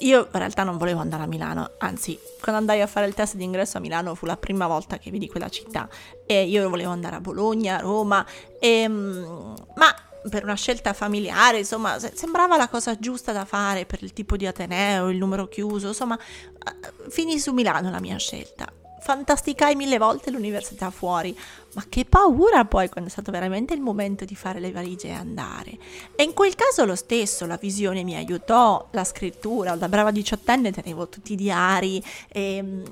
Io 0.00 0.28
in 0.30 0.38
realtà 0.38 0.62
non 0.62 0.76
volevo 0.76 1.00
andare 1.00 1.22
a 1.22 1.26
Milano, 1.26 1.70
anzi, 1.78 2.18
quando 2.40 2.60
andai 2.60 2.82
a 2.82 2.86
fare 2.86 3.06
il 3.06 3.14
test 3.14 3.36
di 3.36 3.44
ingresso 3.44 3.78
a 3.78 3.80
Milano 3.80 4.14
fu 4.14 4.26
la 4.26 4.36
prima 4.36 4.66
volta 4.66 4.98
che 4.98 5.10
vidi 5.10 5.26
quella 5.26 5.48
città 5.48 5.88
e 6.26 6.44
io 6.44 6.68
volevo 6.68 6.90
andare 6.90 7.16
a 7.16 7.20
Bologna, 7.20 7.76
a 7.76 7.80
Roma, 7.80 8.24
e, 8.60 8.68
ehm, 8.68 9.54
ma 9.76 9.94
per 10.28 10.42
una 10.42 10.54
scelta 10.54 10.92
familiare, 10.92 11.58
insomma, 11.58 11.98
sembrava 11.98 12.56
la 12.56 12.68
cosa 12.68 12.98
giusta 12.98 13.32
da 13.32 13.44
fare 13.44 13.86
per 13.86 14.02
il 14.02 14.12
tipo 14.12 14.36
di 14.36 14.46
Ateneo, 14.46 15.08
il 15.08 15.16
numero 15.16 15.46
chiuso, 15.48 15.88
insomma, 15.88 16.18
eh, 16.18 17.10
finì 17.10 17.38
su 17.38 17.52
Milano 17.52 17.90
la 17.90 18.00
mia 18.00 18.18
scelta. 18.18 18.70
Fantasticai 19.06 19.76
mille 19.76 19.98
volte 19.98 20.32
l'università 20.32 20.90
fuori, 20.90 21.38
ma 21.74 21.84
che 21.88 22.04
paura 22.04 22.64
poi 22.64 22.88
quando 22.88 23.08
è 23.08 23.12
stato 23.12 23.30
veramente 23.30 23.72
il 23.72 23.80
momento 23.80 24.24
di 24.24 24.34
fare 24.34 24.58
le 24.58 24.72
valigie 24.72 25.08
e 25.08 25.12
andare. 25.12 25.78
E 26.16 26.24
in 26.24 26.34
quel 26.34 26.56
caso 26.56 26.84
lo 26.84 26.96
stesso, 26.96 27.46
la 27.46 27.56
visione 27.56 28.02
mi 28.02 28.16
aiutò, 28.16 28.88
la 28.90 29.04
scrittura, 29.04 29.76
da 29.76 29.88
brava 29.88 30.10
diciottenne 30.10 30.72
tenevo 30.72 31.08
tutti 31.08 31.34
i 31.34 31.36
diari 31.36 32.02
e, 32.32 32.82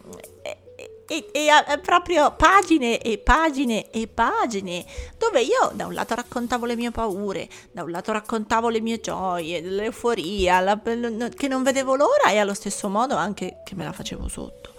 e 0.42 0.58
e, 1.06 1.28
e, 1.32 1.46
e, 1.48 1.78
proprio 1.80 2.32
pagine 2.34 2.98
e 2.98 3.18
pagine 3.18 3.90
e 3.90 4.06
pagine 4.06 4.86
dove 5.18 5.42
io 5.42 5.70
da 5.74 5.84
un 5.84 5.92
lato 5.92 6.14
raccontavo 6.14 6.64
le 6.64 6.76
mie 6.76 6.90
paure, 6.92 7.46
da 7.72 7.82
un 7.82 7.90
lato 7.90 8.12
raccontavo 8.12 8.70
le 8.70 8.80
mie 8.80 9.00
gioie, 9.00 9.60
l'euforia, 9.60 10.60
la, 10.60 10.80
che 10.80 11.48
non 11.48 11.62
vedevo 11.62 11.94
l'ora 11.94 12.30
e 12.30 12.38
allo 12.38 12.54
stesso 12.54 12.88
modo 12.88 13.16
anche 13.16 13.60
che 13.64 13.74
me 13.74 13.84
la 13.84 13.92
facevo 13.92 14.28
sotto. 14.28 14.73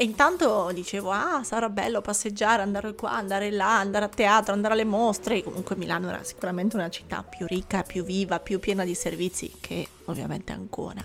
E 0.00 0.04
intanto 0.04 0.70
dicevo, 0.72 1.10
ah, 1.10 1.42
sarà 1.42 1.68
bello 1.68 2.00
passeggiare, 2.00 2.62
andare 2.62 2.94
qua, 2.94 3.10
andare 3.10 3.50
là, 3.50 3.80
andare 3.80 4.04
a 4.04 4.08
teatro, 4.08 4.52
andare 4.52 4.74
alle 4.74 4.84
mostre. 4.84 5.42
Comunque 5.42 5.74
Milano 5.74 6.08
era 6.08 6.22
sicuramente 6.22 6.76
una 6.76 6.88
città 6.88 7.24
più 7.24 7.46
ricca, 7.48 7.82
più 7.82 8.04
viva, 8.04 8.38
più 8.38 8.60
piena 8.60 8.84
di 8.84 8.94
servizi 8.94 9.52
che 9.60 9.88
ovviamente 10.04 10.52
Ancona 10.52 11.04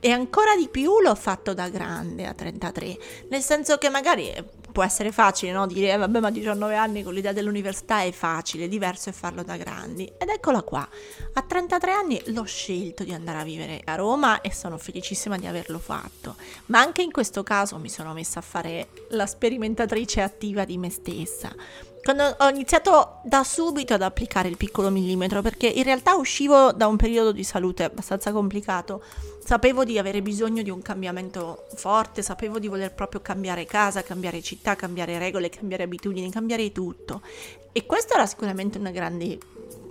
e 0.00 0.10
ancora 0.10 0.54
di 0.56 0.68
più 0.68 1.00
l'ho 1.00 1.14
fatto 1.14 1.54
da 1.54 1.68
grande 1.68 2.26
a 2.26 2.34
33, 2.34 2.98
nel 3.30 3.42
senso 3.42 3.78
che 3.78 3.88
magari 3.88 4.32
può 4.76 4.84
essere 4.84 5.10
facile 5.10 5.52
no? 5.52 5.66
dire 5.66 5.92
eh, 5.92 5.96
vabbè 5.96 6.20
ma 6.20 6.28
a 6.28 6.30
19 6.30 6.76
anni 6.76 7.02
con 7.02 7.14
l'idea 7.14 7.32
dell'università 7.32 8.02
è 8.02 8.12
facile, 8.12 8.68
diverso 8.68 9.08
è 9.08 9.12
farlo 9.12 9.42
da 9.42 9.56
grandi. 9.56 10.04
Ed 10.18 10.28
eccola 10.28 10.60
qua, 10.60 10.86
a 11.32 11.42
33 11.42 11.92
anni 11.92 12.22
l'ho 12.26 12.44
scelto 12.44 13.02
di 13.02 13.14
andare 13.14 13.38
a 13.38 13.44
vivere 13.44 13.80
a 13.84 13.94
Roma 13.94 14.42
e 14.42 14.52
sono 14.52 14.76
felicissima 14.76 15.38
di 15.38 15.46
averlo 15.46 15.78
fatto, 15.78 16.36
ma 16.66 16.78
anche 16.78 17.00
in 17.00 17.10
questo 17.10 17.42
caso 17.42 17.78
mi 17.78 17.88
sono 17.88 18.12
messa 18.12 18.40
a 18.40 18.42
fare 18.42 18.88
la 19.10 19.24
sperimentatrice 19.24 20.20
attiva 20.20 20.66
di 20.66 20.76
me 20.76 20.90
stessa 20.90 21.54
quando 22.06 22.36
ho 22.38 22.48
iniziato 22.50 23.18
da 23.24 23.42
subito 23.42 23.94
ad 23.94 24.02
applicare 24.02 24.48
il 24.48 24.56
piccolo 24.56 24.90
millimetro, 24.90 25.42
perché 25.42 25.66
in 25.66 25.82
realtà 25.82 26.14
uscivo 26.14 26.70
da 26.70 26.86
un 26.86 26.94
periodo 26.94 27.32
di 27.32 27.42
salute 27.42 27.82
abbastanza 27.82 28.30
complicato, 28.30 29.02
sapevo 29.44 29.82
di 29.82 29.98
avere 29.98 30.22
bisogno 30.22 30.62
di 30.62 30.70
un 30.70 30.80
cambiamento 30.82 31.66
forte, 31.74 32.22
sapevo 32.22 32.60
di 32.60 32.68
voler 32.68 32.94
proprio 32.94 33.20
cambiare 33.20 33.64
casa, 33.64 34.04
cambiare 34.04 34.40
città, 34.40 34.76
cambiare 34.76 35.18
regole, 35.18 35.48
cambiare 35.48 35.82
abitudini, 35.82 36.30
cambiare 36.30 36.70
tutto. 36.70 37.22
E 37.72 37.84
questo 37.86 38.14
era 38.14 38.24
sicuramente 38.24 38.78
una 38.78 38.92
grande 38.92 39.38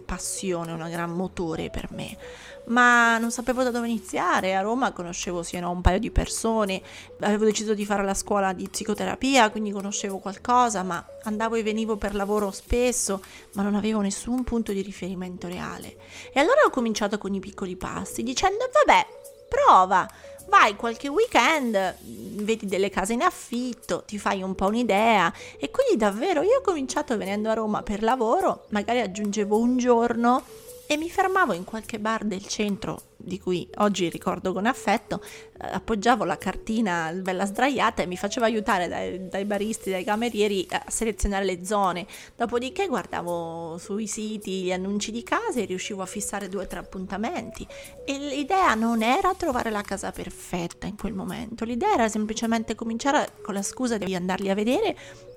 passione, 0.05 0.71
un 0.71 0.87
gran 0.89 1.11
motore 1.11 1.69
per 1.69 1.91
me 1.91 2.17
ma 2.65 3.17
non 3.17 3.31
sapevo 3.31 3.63
da 3.63 3.71
dove 3.71 3.87
iniziare. 3.87 4.55
A 4.55 4.61
Roma 4.61 4.91
conoscevo 4.91 5.43
no, 5.59 5.71
un 5.71 5.81
paio 5.81 5.99
di 5.99 6.11
persone, 6.11 6.81
avevo 7.19 7.45
deciso 7.45 7.73
di 7.73 7.85
fare 7.85 8.03
la 8.03 8.13
scuola 8.13 8.53
di 8.53 8.67
psicoterapia, 8.69 9.49
quindi 9.49 9.71
conoscevo 9.71 10.17
qualcosa, 10.17 10.83
ma 10.83 11.03
andavo 11.23 11.55
e 11.55 11.63
venivo 11.63 11.97
per 11.97 12.15
lavoro 12.15 12.51
spesso, 12.51 13.21
ma 13.53 13.63
non 13.63 13.75
avevo 13.75 14.01
nessun 14.01 14.43
punto 14.43 14.71
di 14.71 14.81
riferimento 14.81 15.47
reale. 15.47 15.97
E 16.31 16.39
allora 16.39 16.61
ho 16.65 16.69
cominciato 16.69 17.17
con 17.17 17.33
i 17.33 17.39
piccoli 17.39 17.75
passi, 17.75 18.23
dicendo 18.23 18.69
vabbè, 18.71 19.05
prova. 19.47 20.07
Vai 20.47 20.75
qualche 20.75 21.07
weekend, 21.07 21.95
vedi 22.43 22.65
delle 22.65 22.89
case 22.89 23.13
in 23.13 23.21
affitto, 23.21 24.03
ti 24.05 24.17
fai 24.19 24.41
un 24.41 24.55
po' 24.55 24.67
un'idea. 24.67 25.33
E 25.57 25.71
quindi 25.71 25.97
davvero 25.97 26.41
io 26.41 26.59
ho 26.59 26.61
cominciato 26.61 27.17
venendo 27.17 27.49
a 27.49 27.53
Roma 27.53 27.81
per 27.81 28.03
lavoro, 28.03 28.65
magari 28.69 29.01
aggiungevo 29.01 29.57
un 29.57 29.77
giorno 29.77 30.43
e 30.87 30.97
mi 30.97 31.09
fermavo 31.09 31.53
in 31.53 31.63
qualche 31.63 31.99
bar 31.99 32.23
del 32.23 32.45
centro 32.45 33.13
di 33.25 33.39
cui 33.39 33.67
oggi 33.77 34.07
ricordo 34.09 34.53
con 34.53 34.67
affetto, 34.67 35.21
eh, 35.59 35.67
appoggiavo 35.71 36.23
la 36.23 36.37
cartina 36.37 37.11
bella 37.13 37.45
sdraiata 37.45 38.03
e 38.03 38.05
mi 38.05 38.17
facevo 38.17 38.45
aiutare 38.45 38.87
dai, 38.87 39.27
dai, 39.27 39.45
baristi, 39.45 39.89
dai 39.89 40.03
camerieri 40.03 40.67
a 40.69 40.83
selezionare 40.87 41.43
le 41.43 41.65
zone. 41.65 42.05
Dopodiché 42.35 42.87
guardavo 42.87 43.77
sui 43.79 44.05
siti 44.07 44.63
gli 44.63 44.71
annunci 44.71 45.11
di 45.11 45.23
case 45.23 45.63
e 45.63 45.65
riuscivo 45.65 46.03
a 46.03 46.05
fissare 46.05 46.49
due 46.49 46.63
o 46.63 46.67
tre 46.67 46.79
appuntamenti. 46.79 47.65
E 48.05 48.17
l'idea 48.17 48.75
non 48.75 49.01
era 49.01 49.33
trovare 49.33 49.71
la 49.71 49.81
casa 49.81 50.11
perfetta 50.11 50.85
in 50.85 50.95
quel 50.95 51.13
momento, 51.13 51.65
l'idea 51.65 51.93
era 51.93 52.07
semplicemente 52.07 52.75
cominciare 52.75 53.33
con 53.41 53.55
la 53.55 53.63
scusa 53.63 53.97
di 53.97 54.13
andarli 54.13 54.49
a 54.49 54.53
vedere 54.53 54.95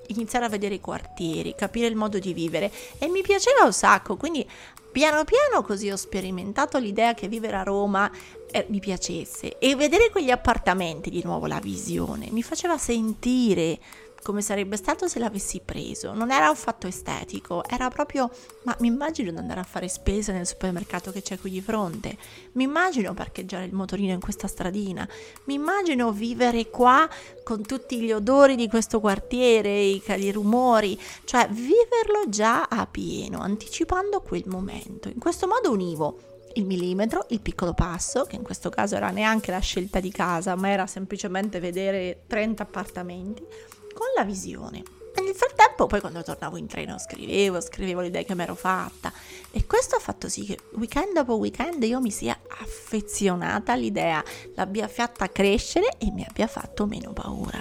iniziare 0.09 0.45
a 0.45 0.49
vedere 0.49 0.75
i 0.75 0.81
quartieri, 0.81 1.55
capire 1.55 1.87
il 1.87 1.97
modo 1.97 2.19
di 2.19 2.33
vivere. 2.33 2.71
E 2.99 3.09
mi 3.09 3.23
piaceva 3.23 3.65
un 3.65 3.73
sacco, 3.73 4.17
quindi 4.17 4.47
piano 4.91 5.25
piano 5.25 5.63
così 5.63 5.91
ho 5.91 5.97
sperimentato 5.97 6.79
l'idea 6.79 7.15
che 7.15 7.29
vivere 7.29 7.57
a 7.57 7.63
Roma 7.63 8.11
eh, 8.51 8.67
mi 8.69 8.81
piacesse. 8.81 9.59
E 9.59 9.77
vedere 9.77 10.11
quegli 10.11 10.31
appartamenti 10.31 11.11
di 11.11 11.23
nuovo 11.25 11.47
la 11.47 11.61
visione 11.61 12.29
mi 12.31 12.43
faceva 12.43 12.79
sentire 12.79 13.79
come 14.29 14.43
sarebbe 14.43 14.77
stato 14.77 15.09
se 15.09 15.19
l'avessi 15.19 15.63
preso. 15.65 16.13
Non 16.13 16.31
era 16.31 16.51
un 16.51 16.55
fatto 16.55 16.87
estetico, 16.87 17.65
era 17.67 17.89
proprio, 17.89 18.31
ma 18.65 18.77
mi 18.81 18.89
immagino 18.89 19.31
di 19.31 19.39
andare 19.39 19.61
a 19.61 19.65
fare 19.65 19.89
spese 19.89 20.33
nel 20.33 20.47
supermercato 20.47 21.11
che 21.11 21.23
c'è 21.23 21.39
qui 21.39 21.49
di 21.49 21.63
fronte, 21.63 22.15
mi 22.53 22.65
immagino 22.65 23.15
parcheggiare 23.15 23.65
il 23.65 23.73
motorino 23.73 24.13
in 24.13 24.21
questa 24.21 24.47
stradina, 24.47 25.09
mi 25.45 25.55
immagino 25.55 26.13
vivere 26.13 26.69
qua 26.69 27.09
con 27.43 27.63
tutti 27.63 28.03
gli 28.03 28.13
odori 28.13 28.55
di 28.55 28.69
questo 28.69 29.01
quartiere, 29.01 29.81
i, 29.81 30.03
i 30.07 30.31
rumori, 30.31 31.01
cioè 31.25 31.49
viverlo 31.49 32.29
già 32.29 32.65
a 32.65 32.87
pieno, 32.87 33.41
anticipando 33.41 34.21
quel 34.21 34.45
momento. 34.45 35.09
In 35.09 35.19
questo 35.19 35.47
modo 35.47 35.73
univo 35.73 36.19
il 36.57 36.67
millimetro, 36.67 37.25
il 37.31 37.41
piccolo 37.41 37.73
passo, 37.73 38.25
che 38.25 38.37
in 38.37 38.43
questo 38.43 38.69
caso 38.69 38.95
era 38.95 39.09
neanche 39.09 39.51
la 39.51 39.61
scelta 39.61 40.01
di 40.01 40.11
casa, 40.11 40.55
ma 40.55 40.69
era 40.69 40.87
semplicemente 40.87 41.61
vedere 41.61 42.25
30 42.27 42.63
appartamenti 42.63 43.47
con 43.99 44.07
la 44.15 44.23
visione. 44.23 44.85
Nel 45.17 45.35
frattempo, 45.35 45.89
poi 45.89 45.99
quando 45.99 46.23
tornavo 46.23 46.57
in 46.57 46.69
treno, 46.69 46.97
scrivevo, 46.97 47.61
scrivevo 47.61 48.01
l'idea 48.03 48.23
che 48.23 48.37
mi 48.37 48.45
ero 48.45 48.55
fatta. 48.55 49.13
E 49.51 49.67
questo 49.67 49.97
ha 49.97 49.99
fatto 49.99 50.29
sì 50.29 50.45
che 50.45 50.59
weekend 50.75 51.15
dopo 51.15 51.35
weekend 51.35 51.83
io 51.83 52.01
mi 52.01 52.13
sia 52.13 52.39
affezionata 52.49 53.73
all'idea, 53.73 54.23
l'abbia 54.55 54.87
fatta 54.87 55.29
crescere 55.29 55.97
e 55.99 56.13
mi 56.13 56.25
abbia 56.25 56.47
fatto 56.47 56.87
meno 56.87 57.13
paura. 57.13 57.61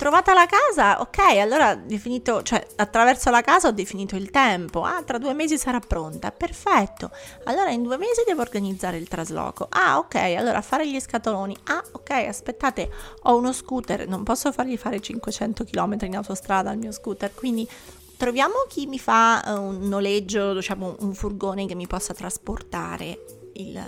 Trovata 0.00 0.32
la 0.32 0.46
casa, 0.46 0.98
ok, 1.02 1.18
allora 1.36 1.74
definito, 1.74 2.42
cioè 2.42 2.66
attraverso 2.76 3.28
la 3.28 3.42
casa 3.42 3.68
ho 3.68 3.70
definito 3.70 4.16
il 4.16 4.30
tempo. 4.30 4.82
Ah, 4.82 5.02
tra 5.02 5.18
due 5.18 5.34
mesi 5.34 5.58
sarà 5.58 5.78
pronta, 5.78 6.32
perfetto. 6.32 7.10
Allora 7.44 7.68
in 7.68 7.82
due 7.82 7.98
mesi 7.98 8.22
devo 8.24 8.40
organizzare 8.40 8.96
il 8.96 9.08
trasloco. 9.08 9.66
Ah, 9.68 9.98
ok, 9.98 10.14
allora 10.14 10.62
fare 10.62 10.88
gli 10.88 10.98
scatoloni. 10.98 11.54
Ah, 11.64 11.84
ok, 11.92 12.12
aspettate, 12.12 12.90
ho 13.24 13.36
uno 13.36 13.52
scooter, 13.52 14.08
non 14.08 14.22
posso 14.22 14.50
fargli 14.52 14.78
fare 14.78 15.00
500 15.00 15.64
km 15.64 15.96
in 16.00 16.16
autostrada 16.16 16.70
al 16.70 16.78
mio 16.78 16.92
scooter, 16.92 17.34
quindi 17.34 17.68
troviamo 18.16 18.54
chi 18.70 18.86
mi 18.86 18.98
fa 18.98 19.42
uh, 19.44 19.60
un 19.60 19.86
noleggio, 19.86 20.54
diciamo 20.54 20.96
un 21.00 21.12
furgone 21.12 21.66
che 21.66 21.74
mi 21.74 21.86
possa 21.86 22.14
trasportare 22.14 23.22
il, 23.52 23.78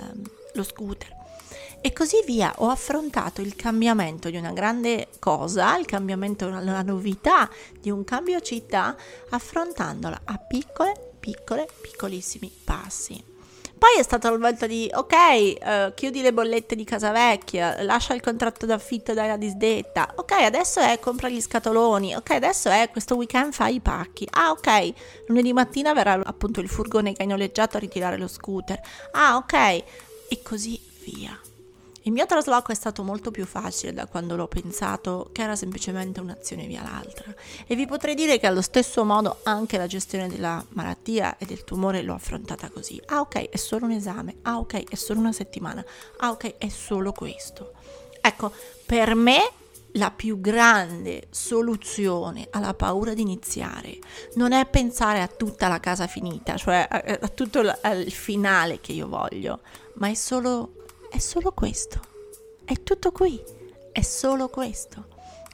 lo 0.53 0.63
scooter 0.63 1.21
e 1.83 1.93
così 1.93 2.23
via. 2.25 2.55
Ho 2.59 2.71
affrontato 2.71 3.43
il 3.43 3.55
cambiamento 3.55 4.31
di 4.31 4.39
una 4.39 4.53
grande 4.53 5.09
cosa, 5.19 5.77
il 5.77 5.85
cambiamento, 5.85 6.49
la 6.49 6.83
novità 6.83 7.51
di 7.79 7.91
un 7.91 8.05
cambio 8.05 8.41
città, 8.41 8.97
affrontandola 9.29 10.23
a 10.25 10.39
piccole, 10.39 11.13
piccole, 11.21 11.69
piccolissimi 11.83 12.51
passi. 12.65 13.31
Poi 13.83 13.99
è 13.99 14.03
stato 14.05 14.29
il 14.29 14.39
momento 14.39 14.69
di, 14.69 14.89
ok, 14.95 15.13
uh, 15.13 15.95
chiudi 15.95 16.23
le 16.23 16.33
bollette 16.33 16.77
di 16.77 16.85
casa 16.85 17.11
vecchia, 17.11 17.83
lascia 17.83 18.15
il 18.15 18.21
contratto 18.21 18.65
d'affitto 18.65 19.13
dalla 19.13 19.37
disdetta, 19.37 20.13
ok, 20.15 20.31
adesso 20.31 20.79
è 20.79 21.01
compra 21.01 21.29
gli 21.29 21.41
scatoloni, 21.41 22.15
ok, 22.15 22.31
adesso 22.31 22.69
è 22.69 22.91
questo 22.93 23.17
weekend 23.17 23.53
fai 23.53 23.75
i 23.75 23.81
pacchi, 23.81 24.25
ah 24.31 24.53
ok, 24.53 24.93
lunedì 25.27 25.53
mattina 25.53 25.93
verrà 25.95 26.13
appunto 26.23 26.61
il 26.61 26.69
furgone 26.69 27.13
che 27.13 27.23
hai 27.23 27.29
noleggiato 27.29 27.77
a 27.77 27.81
ritirare 27.81 28.19
lo 28.19 28.29
scooter, 28.29 28.81
ah 29.11 29.35
ok, 29.35 29.55
e 30.29 30.43
così 30.45 30.81
via. 31.05 31.37
Il 32.05 32.13
mio 32.13 32.27
trasloco 32.27 32.73
è 32.73 32.75
stato 32.75 33.05
molto 33.05 33.31
più 33.31 33.47
facile 33.47 33.93
da 33.93 34.07
quando 34.07 34.35
l'ho 34.35 34.49
pensato, 34.49 35.29
che 35.31 35.43
era 35.43 35.55
semplicemente 35.55 36.21
un'azione 36.21 36.67
via 36.67 36.83
l'altra. 36.83 37.33
E 37.65 37.77
vi 37.77 37.87
potrei 37.87 38.17
dire 38.17 38.41
che 38.41 38.49
allo 38.49 38.61
stesso 38.61 39.05
modo 39.05 39.39
anche 39.45 39.79
la 39.79 39.87
gestione 39.87 40.29
della 40.29 40.65
malattia 40.71 41.39
e 41.39 41.45
del 41.47 41.63
tumore 41.63 42.03
l'ho 42.03 42.15
affrontata 42.15 42.71
così. 42.71 43.01
Ah 43.07 43.21
ok, 43.21 43.51
è 43.51 43.57
solo 43.57 43.85
un 43.85 43.93
esame. 43.93 44.39
Ah 44.43 44.59
ok, 44.59 44.89
è 44.89 44.97
solo 44.97 45.21
una 45.21 45.33
settimana. 45.33 45.85
Ah 46.19 46.31
ok, 46.31 46.57
è 46.59 46.69
solo 46.69 47.13
questo. 47.13 47.73
Ecco, 48.21 48.53
per 48.85 49.15
me 49.15 49.39
la 49.93 50.11
più 50.11 50.41
grande 50.41 51.29
soluzione 51.31 52.49
alla 52.51 52.75
paura 52.75 53.15
di 53.15 53.21
iniziare 53.21 53.99
non 54.35 54.53
è 54.53 54.67
pensare 54.67 55.21
a 55.21 55.29
tutta 55.29 55.69
la 55.69 55.81
casa 55.81 56.07
finita, 56.07 56.57
cioè 56.57 56.87
a, 56.89 57.19
a 57.21 57.29
tutto 57.29 57.61
il 57.61 58.13
finale 58.13 58.81
che 58.81 58.93
io 58.93 59.07
voglio, 59.07 59.61
ma 59.95 60.09
è 60.09 60.15
solo 60.15 60.82
è 61.13 61.19
solo 61.19 61.53
questo. 61.53 62.01
È 62.65 62.83
tutto 62.83 63.13
qui. 63.13 63.39
È 63.93 64.01
solo 64.01 64.49
questo. 64.49 65.09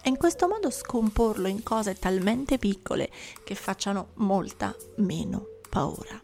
E 0.04 0.08
in 0.08 0.16
questo 0.16 0.46
modo 0.46 0.70
scomporlo 0.70 1.48
in 1.48 1.64
cose 1.64 1.98
talmente 1.98 2.58
piccole 2.58 3.10
che 3.42 3.56
facciano 3.56 4.10
molta 4.14 4.72
meno 4.98 5.58
paura. 5.68 6.22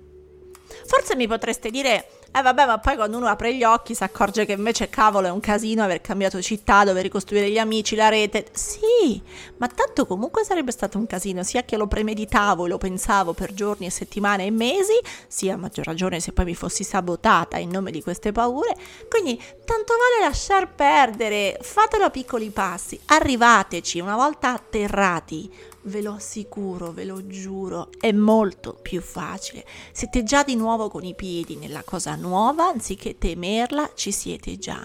Forse 0.86 1.16
mi 1.16 1.26
potreste 1.26 1.70
dire, 1.70 2.08
Eh 2.36 2.42
vabbè, 2.42 2.66
ma 2.66 2.80
poi 2.80 2.96
quando 2.96 3.16
uno 3.16 3.28
apre 3.28 3.54
gli 3.54 3.62
occhi 3.62 3.94
si 3.94 4.02
accorge 4.02 4.44
che 4.44 4.54
invece 4.54 4.88
cavolo 4.88 5.28
è 5.28 5.30
un 5.30 5.38
casino 5.38 5.84
aver 5.84 6.00
cambiato 6.00 6.42
città, 6.42 6.82
dover 6.82 7.04
ricostruire 7.04 7.48
gli 7.48 7.58
amici, 7.58 7.94
la 7.94 8.08
rete. 8.08 8.46
Sì, 8.50 9.22
ma 9.58 9.68
tanto 9.68 10.04
comunque 10.04 10.42
sarebbe 10.42 10.72
stato 10.72 10.98
un 10.98 11.06
casino, 11.06 11.44
sia 11.44 11.62
che 11.62 11.76
lo 11.76 11.86
premeditavo 11.86 12.66
e 12.66 12.68
lo 12.70 12.76
pensavo 12.76 13.34
per 13.34 13.54
giorni 13.54 13.86
e 13.86 13.90
settimane 13.90 14.46
e 14.46 14.50
mesi, 14.50 14.98
sia 15.28 15.54
a 15.54 15.56
maggior 15.56 15.84
ragione 15.84 16.18
se 16.18 16.32
poi 16.32 16.46
mi 16.46 16.56
fossi 16.56 16.82
sabotata 16.82 17.58
in 17.58 17.70
nome 17.70 17.92
di 17.92 18.02
queste 18.02 18.32
paure. 18.32 18.74
Quindi 19.08 19.40
tanto 19.64 19.92
vale 19.92 20.28
lasciar 20.28 20.74
perdere, 20.74 21.56
fatelo 21.60 22.06
a 22.06 22.10
piccoli 22.10 22.50
passi, 22.50 22.98
arrivateci 23.04 24.00
una 24.00 24.16
volta 24.16 24.52
atterrati 24.52 25.72
ve 25.84 26.00
lo 26.00 26.12
assicuro, 26.12 26.92
ve 26.92 27.04
lo 27.04 27.26
giuro, 27.26 27.90
è 27.98 28.12
molto 28.12 28.78
più 28.80 29.00
facile. 29.00 29.64
Siete 29.92 30.22
già 30.22 30.42
di 30.42 30.56
nuovo 30.56 30.88
con 30.88 31.04
i 31.04 31.14
piedi 31.14 31.56
nella 31.56 31.82
cosa 31.84 32.14
nuova, 32.14 32.23
anziché 32.32 33.18
temerla, 33.18 33.90
ci 33.94 34.12
siete 34.12 34.56
già. 34.58 34.84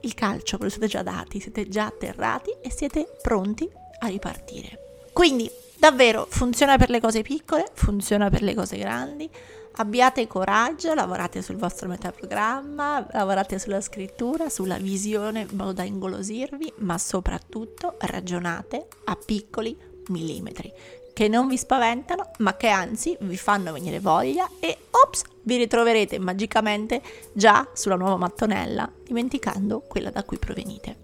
Il 0.00 0.14
calcio 0.14 0.58
ve 0.58 0.64
lo 0.64 0.70
siete 0.70 0.86
già 0.86 1.02
dati, 1.02 1.40
siete 1.40 1.68
già 1.68 1.86
atterrati 1.86 2.50
e 2.60 2.70
siete 2.70 3.08
pronti 3.22 3.68
a 4.00 4.06
ripartire. 4.06 4.78
Quindi, 5.12 5.50
davvero, 5.78 6.26
funziona 6.28 6.76
per 6.76 6.90
le 6.90 7.00
cose 7.00 7.22
piccole, 7.22 7.70
funziona 7.72 8.28
per 8.28 8.42
le 8.42 8.54
cose 8.54 8.76
grandi. 8.76 9.30
Abbiate 9.76 10.26
coraggio, 10.26 10.94
lavorate 10.94 11.42
sul 11.42 11.56
vostro 11.56 11.88
metaprogramma, 11.88 13.08
lavorate 13.12 13.58
sulla 13.58 13.80
scrittura, 13.80 14.48
sulla 14.48 14.76
visione 14.76 15.46
in 15.50 15.56
modo 15.56 15.72
da 15.72 15.82
ingolosirvi, 15.82 16.74
ma 16.78 16.96
soprattutto 16.98 17.96
ragionate 17.98 18.86
a 19.04 19.16
piccoli 19.16 19.76
millimetri, 20.08 20.72
che 21.12 21.28
non 21.28 21.48
vi 21.48 21.56
spaventano, 21.56 22.30
ma 22.38 22.56
che 22.56 22.68
anzi 22.68 23.16
vi 23.20 23.36
fanno 23.36 23.72
venire 23.72 23.98
voglia 23.98 24.48
e 24.60 24.76
ops, 25.04 25.22
vi 25.42 25.56
ritroverete 25.56 26.18
magicamente 26.18 27.02
già 27.32 27.68
sulla 27.74 27.96
nuova 27.96 28.16
mattonella, 28.16 28.90
dimenticando 29.02 29.80
quella 29.80 30.10
da 30.10 30.24
cui 30.24 30.38
provenite. 30.38 30.96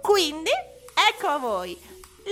Quindi, 0.00 0.50
ecco 1.10 1.26
a 1.26 1.38
voi 1.38 1.76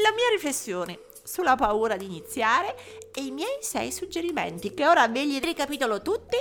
la 0.02 0.12
mia 0.14 0.28
riflessione 0.32 0.98
sulla 1.26 1.56
paura 1.56 1.96
di 1.96 2.04
iniziare 2.04 2.74
e 3.12 3.24
i 3.24 3.30
miei 3.30 3.58
sei 3.60 3.92
suggerimenti 3.92 4.72
che 4.72 4.86
ora 4.86 5.08
ve 5.08 5.24
li 5.24 5.38
ricapitolo 5.38 6.00
tutti. 6.00 6.36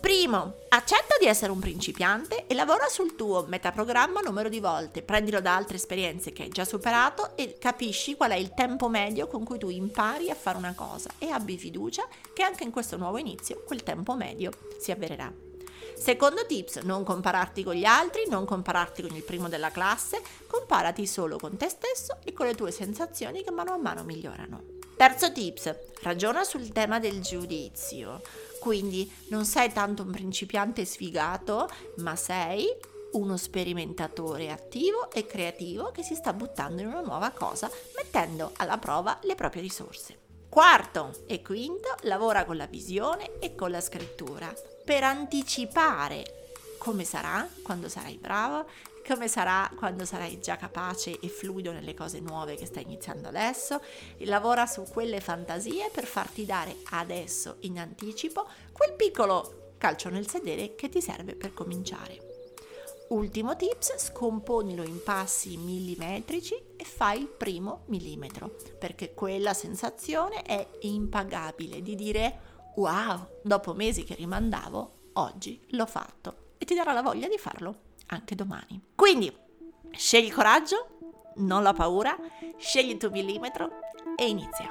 Primo, 0.00 0.56
accetta 0.68 1.16
di 1.18 1.26
essere 1.26 1.50
un 1.50 1.60
principiante 1.60 2.46
e 2.46 2.54
lavora 2.54 2.88
sul 2.88 3.14
tuo 3.14 3.46
metaprogramma 3.48 4.20
numero 4.20 4.50
di 4.50 4.60
volte, 4.60 5.02
prendilo 5.02 5.40
da 5.40 5.56
altre 5.56 5.76
esperienze 5.76 6.32
che 6.32 6.42
hai 6.42 6.50
già 6.50 6.64
superato 6.64 7.36
e 7.36 7.56
capisci 7.58 8.16
qual 8.16 8.32
è 8.32 8.36
il 8.36 8.52
tempo 8.52 8.88
medio 8.88 9.26
con 9.26 9.44
cui 9.44 9.58
tu 9.58 9.70
impari 9.70 10.28
a 10.28 10.34
fare 10.34 10.58
una 10.58 10.74
cosa 10.74 11.08
e 11.18 11.30
abbi 11.30 11.56
fiducia 11.56 12.06
che 12.34 12.42
anche 12.42 12.64
in 12.64 12.70
questo 12.70 12.96
nuovo 12.98 13.16
inizio 13.16 13.62
quel 13.64 13.82
tempo 13.82 14.14
medio 14.14 14.50
si 14.78 14.90
avvererà. 14.90 15.53
Secondo 15.96 16.44
tips, 16.46 16.76
non 16.78 17.04
compararti 17.04 17.62
con 17.62 17.74
gli 17.74 17.84
altri, 17.84 18.24
non 18.28 18.44
compararti 18.44 19.02
con 19.02 19.14
il 19.14 19.22
primo 19.22 19.48
della 19.48 19.70
classe, 19.70 20.22
comparati 20.46 21.06
solo 21.06 21.38
con 21.38 21.56
te 21.56 21.68
stesso 21.68 22.18
e 22.24 22.32
con 22.32 22.46
le 22.46 22.54
tue 22.54 22.70
sensazioni 22.70 23.42
che 23.42 23.50
mano 23.50 23.72
a 23.72 23.78
mano 23.78 24.04
migliorano. 24.04 24.62
Terzo 24.96 25.32
tips, 25.32 25.74
ragiona 26.02 26.44
sul 26.44 26.68
tema 26.68 26.98
del 26.98 27.20
giudizio. 27.20 28.20
Quindi 28.60 29.10
non 29.28 29.44
sei 29.44 29.72
tanto 29.72 30.02
un 30.02 30.10
principiante 30.10 30.84
sfigato, 30.84 31.68
ma 31.96 32.16
sei 32.16 32.66
uno 33.12 33.36
sperimentatore 33.36 34.50
attivo 34.50 35.10
e 35.10 35.26
creativo 35.26 35.90
che 35.90 36.02
si 36.02 36.14
sta 36.14 36.32
buttando 36.32 36.82
in 36.82 36.88
una 36.88 37.00
nuova 37.00 37.30
cosa, 37.30 37.70
mettendo 37.96 38.52
alla 38.56 38.78
prova 38.78 39.18
le 39.22 39.34
proprie 39.34 39.62
risorse. 39.62 40.23
Quarto 40.54 41.10
e 41.26 41.42
quinto, 41.42 41.96
lavora 42.02 42.44
con 42.44 42.56
la 42.56 42.68
visione 42.68 43.40
e 43.40 43.56
con 43.56 43.72
la 43.72 43.80
scrittura 43.80 44.54
per 44.84 45.02
anticipare 45.02 46.52
come 46.78 47.02
sarà 47.02 47.44
quando 47.60 47.88
sarai 47.88 48.18
bravo, 48.18 48.66
come 49.04 49.26
sarà 49.26 49.68
quando 49.76 50.04
sarai 50.04 50.38
già 50.38 50.54
capace 50.54 51.18
e 51.18 51.28
fluido 51.28 51.72
nelle 51.72 51.92
cose 51.92 52.20
nuove 52.20 52.54
che 52.54 52.66
stai 52.66 52.84
iniziando 52.84 53.26
adesso. 53.26 53.80
Lavora 54.18 54.64
su 54.66 54.84
quelle 54.84 55.18
fantasie 55.18 55.90
per 55.92 56.04
farti 56.04 56.44
dare 56.46 56.76
adesso 56.90 57.56
in 57.62 57.80
anticipo 57.80 58.46
quel 58.70 58.92
piccolo 58.92 59.72
calcio 59.76 60.08
nel 60.08 60.28
sedere 60.28 60.76
che 60.76 60.88
ti 60.88 61.02
serve 61.02 61.34
per 61.34 61.52
cominciare. 61.52 62.34
Ultimo 63.08 63.56
tips, 63.56 63.96
scomponilo 63.98 64.84
in 64.84 65.02
passi 65.02 65.56
millimetrici 65.56 66.73
e 66.84 66.86
fai 66.86 67.20
il 67.20 67.28
primo 67.28 67.84
millimetro, 67.86 68.56
perché 68.78 69.14
quella 69.14 69.54
sensazione 69.54 70.42
è 70.42 70.68
impagabile 70.80 71.80
di 71.80 71.94
dire 71.94 72.52
wow, 72.76 73.40
dopo 73.42 73.72
mesi 73.72 74.04
che 74.04 74.14
rimandavo, 74.14 74.92
oggi 75.14 75.64
l'ho 75.70 75.86
fatto 75.86 76.52
e 76.58 76.66
ti 76.66 76.74
darà 76.74 76.92
la 76.92 77.00
voglia 77.00 77.26
di 77.26 77.38
farlo 77.38 77.92
anche 78.08 78.34
domani. 78.34 78.78
Quindi, 78.94 79.34
scegli 79.92 80.30
coraggio, 80.30 80.88
non 81.36 81.62
la 81.62 81.72
paura, 81.72 82.16
scegli 82.58 82.90
il 82.90 82.98
tuo 82.98 83.10
millimetro 83.10 83.70
e 84.14 84.28
inizia. 84.28 84.70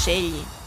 Scegli 0.00 0.59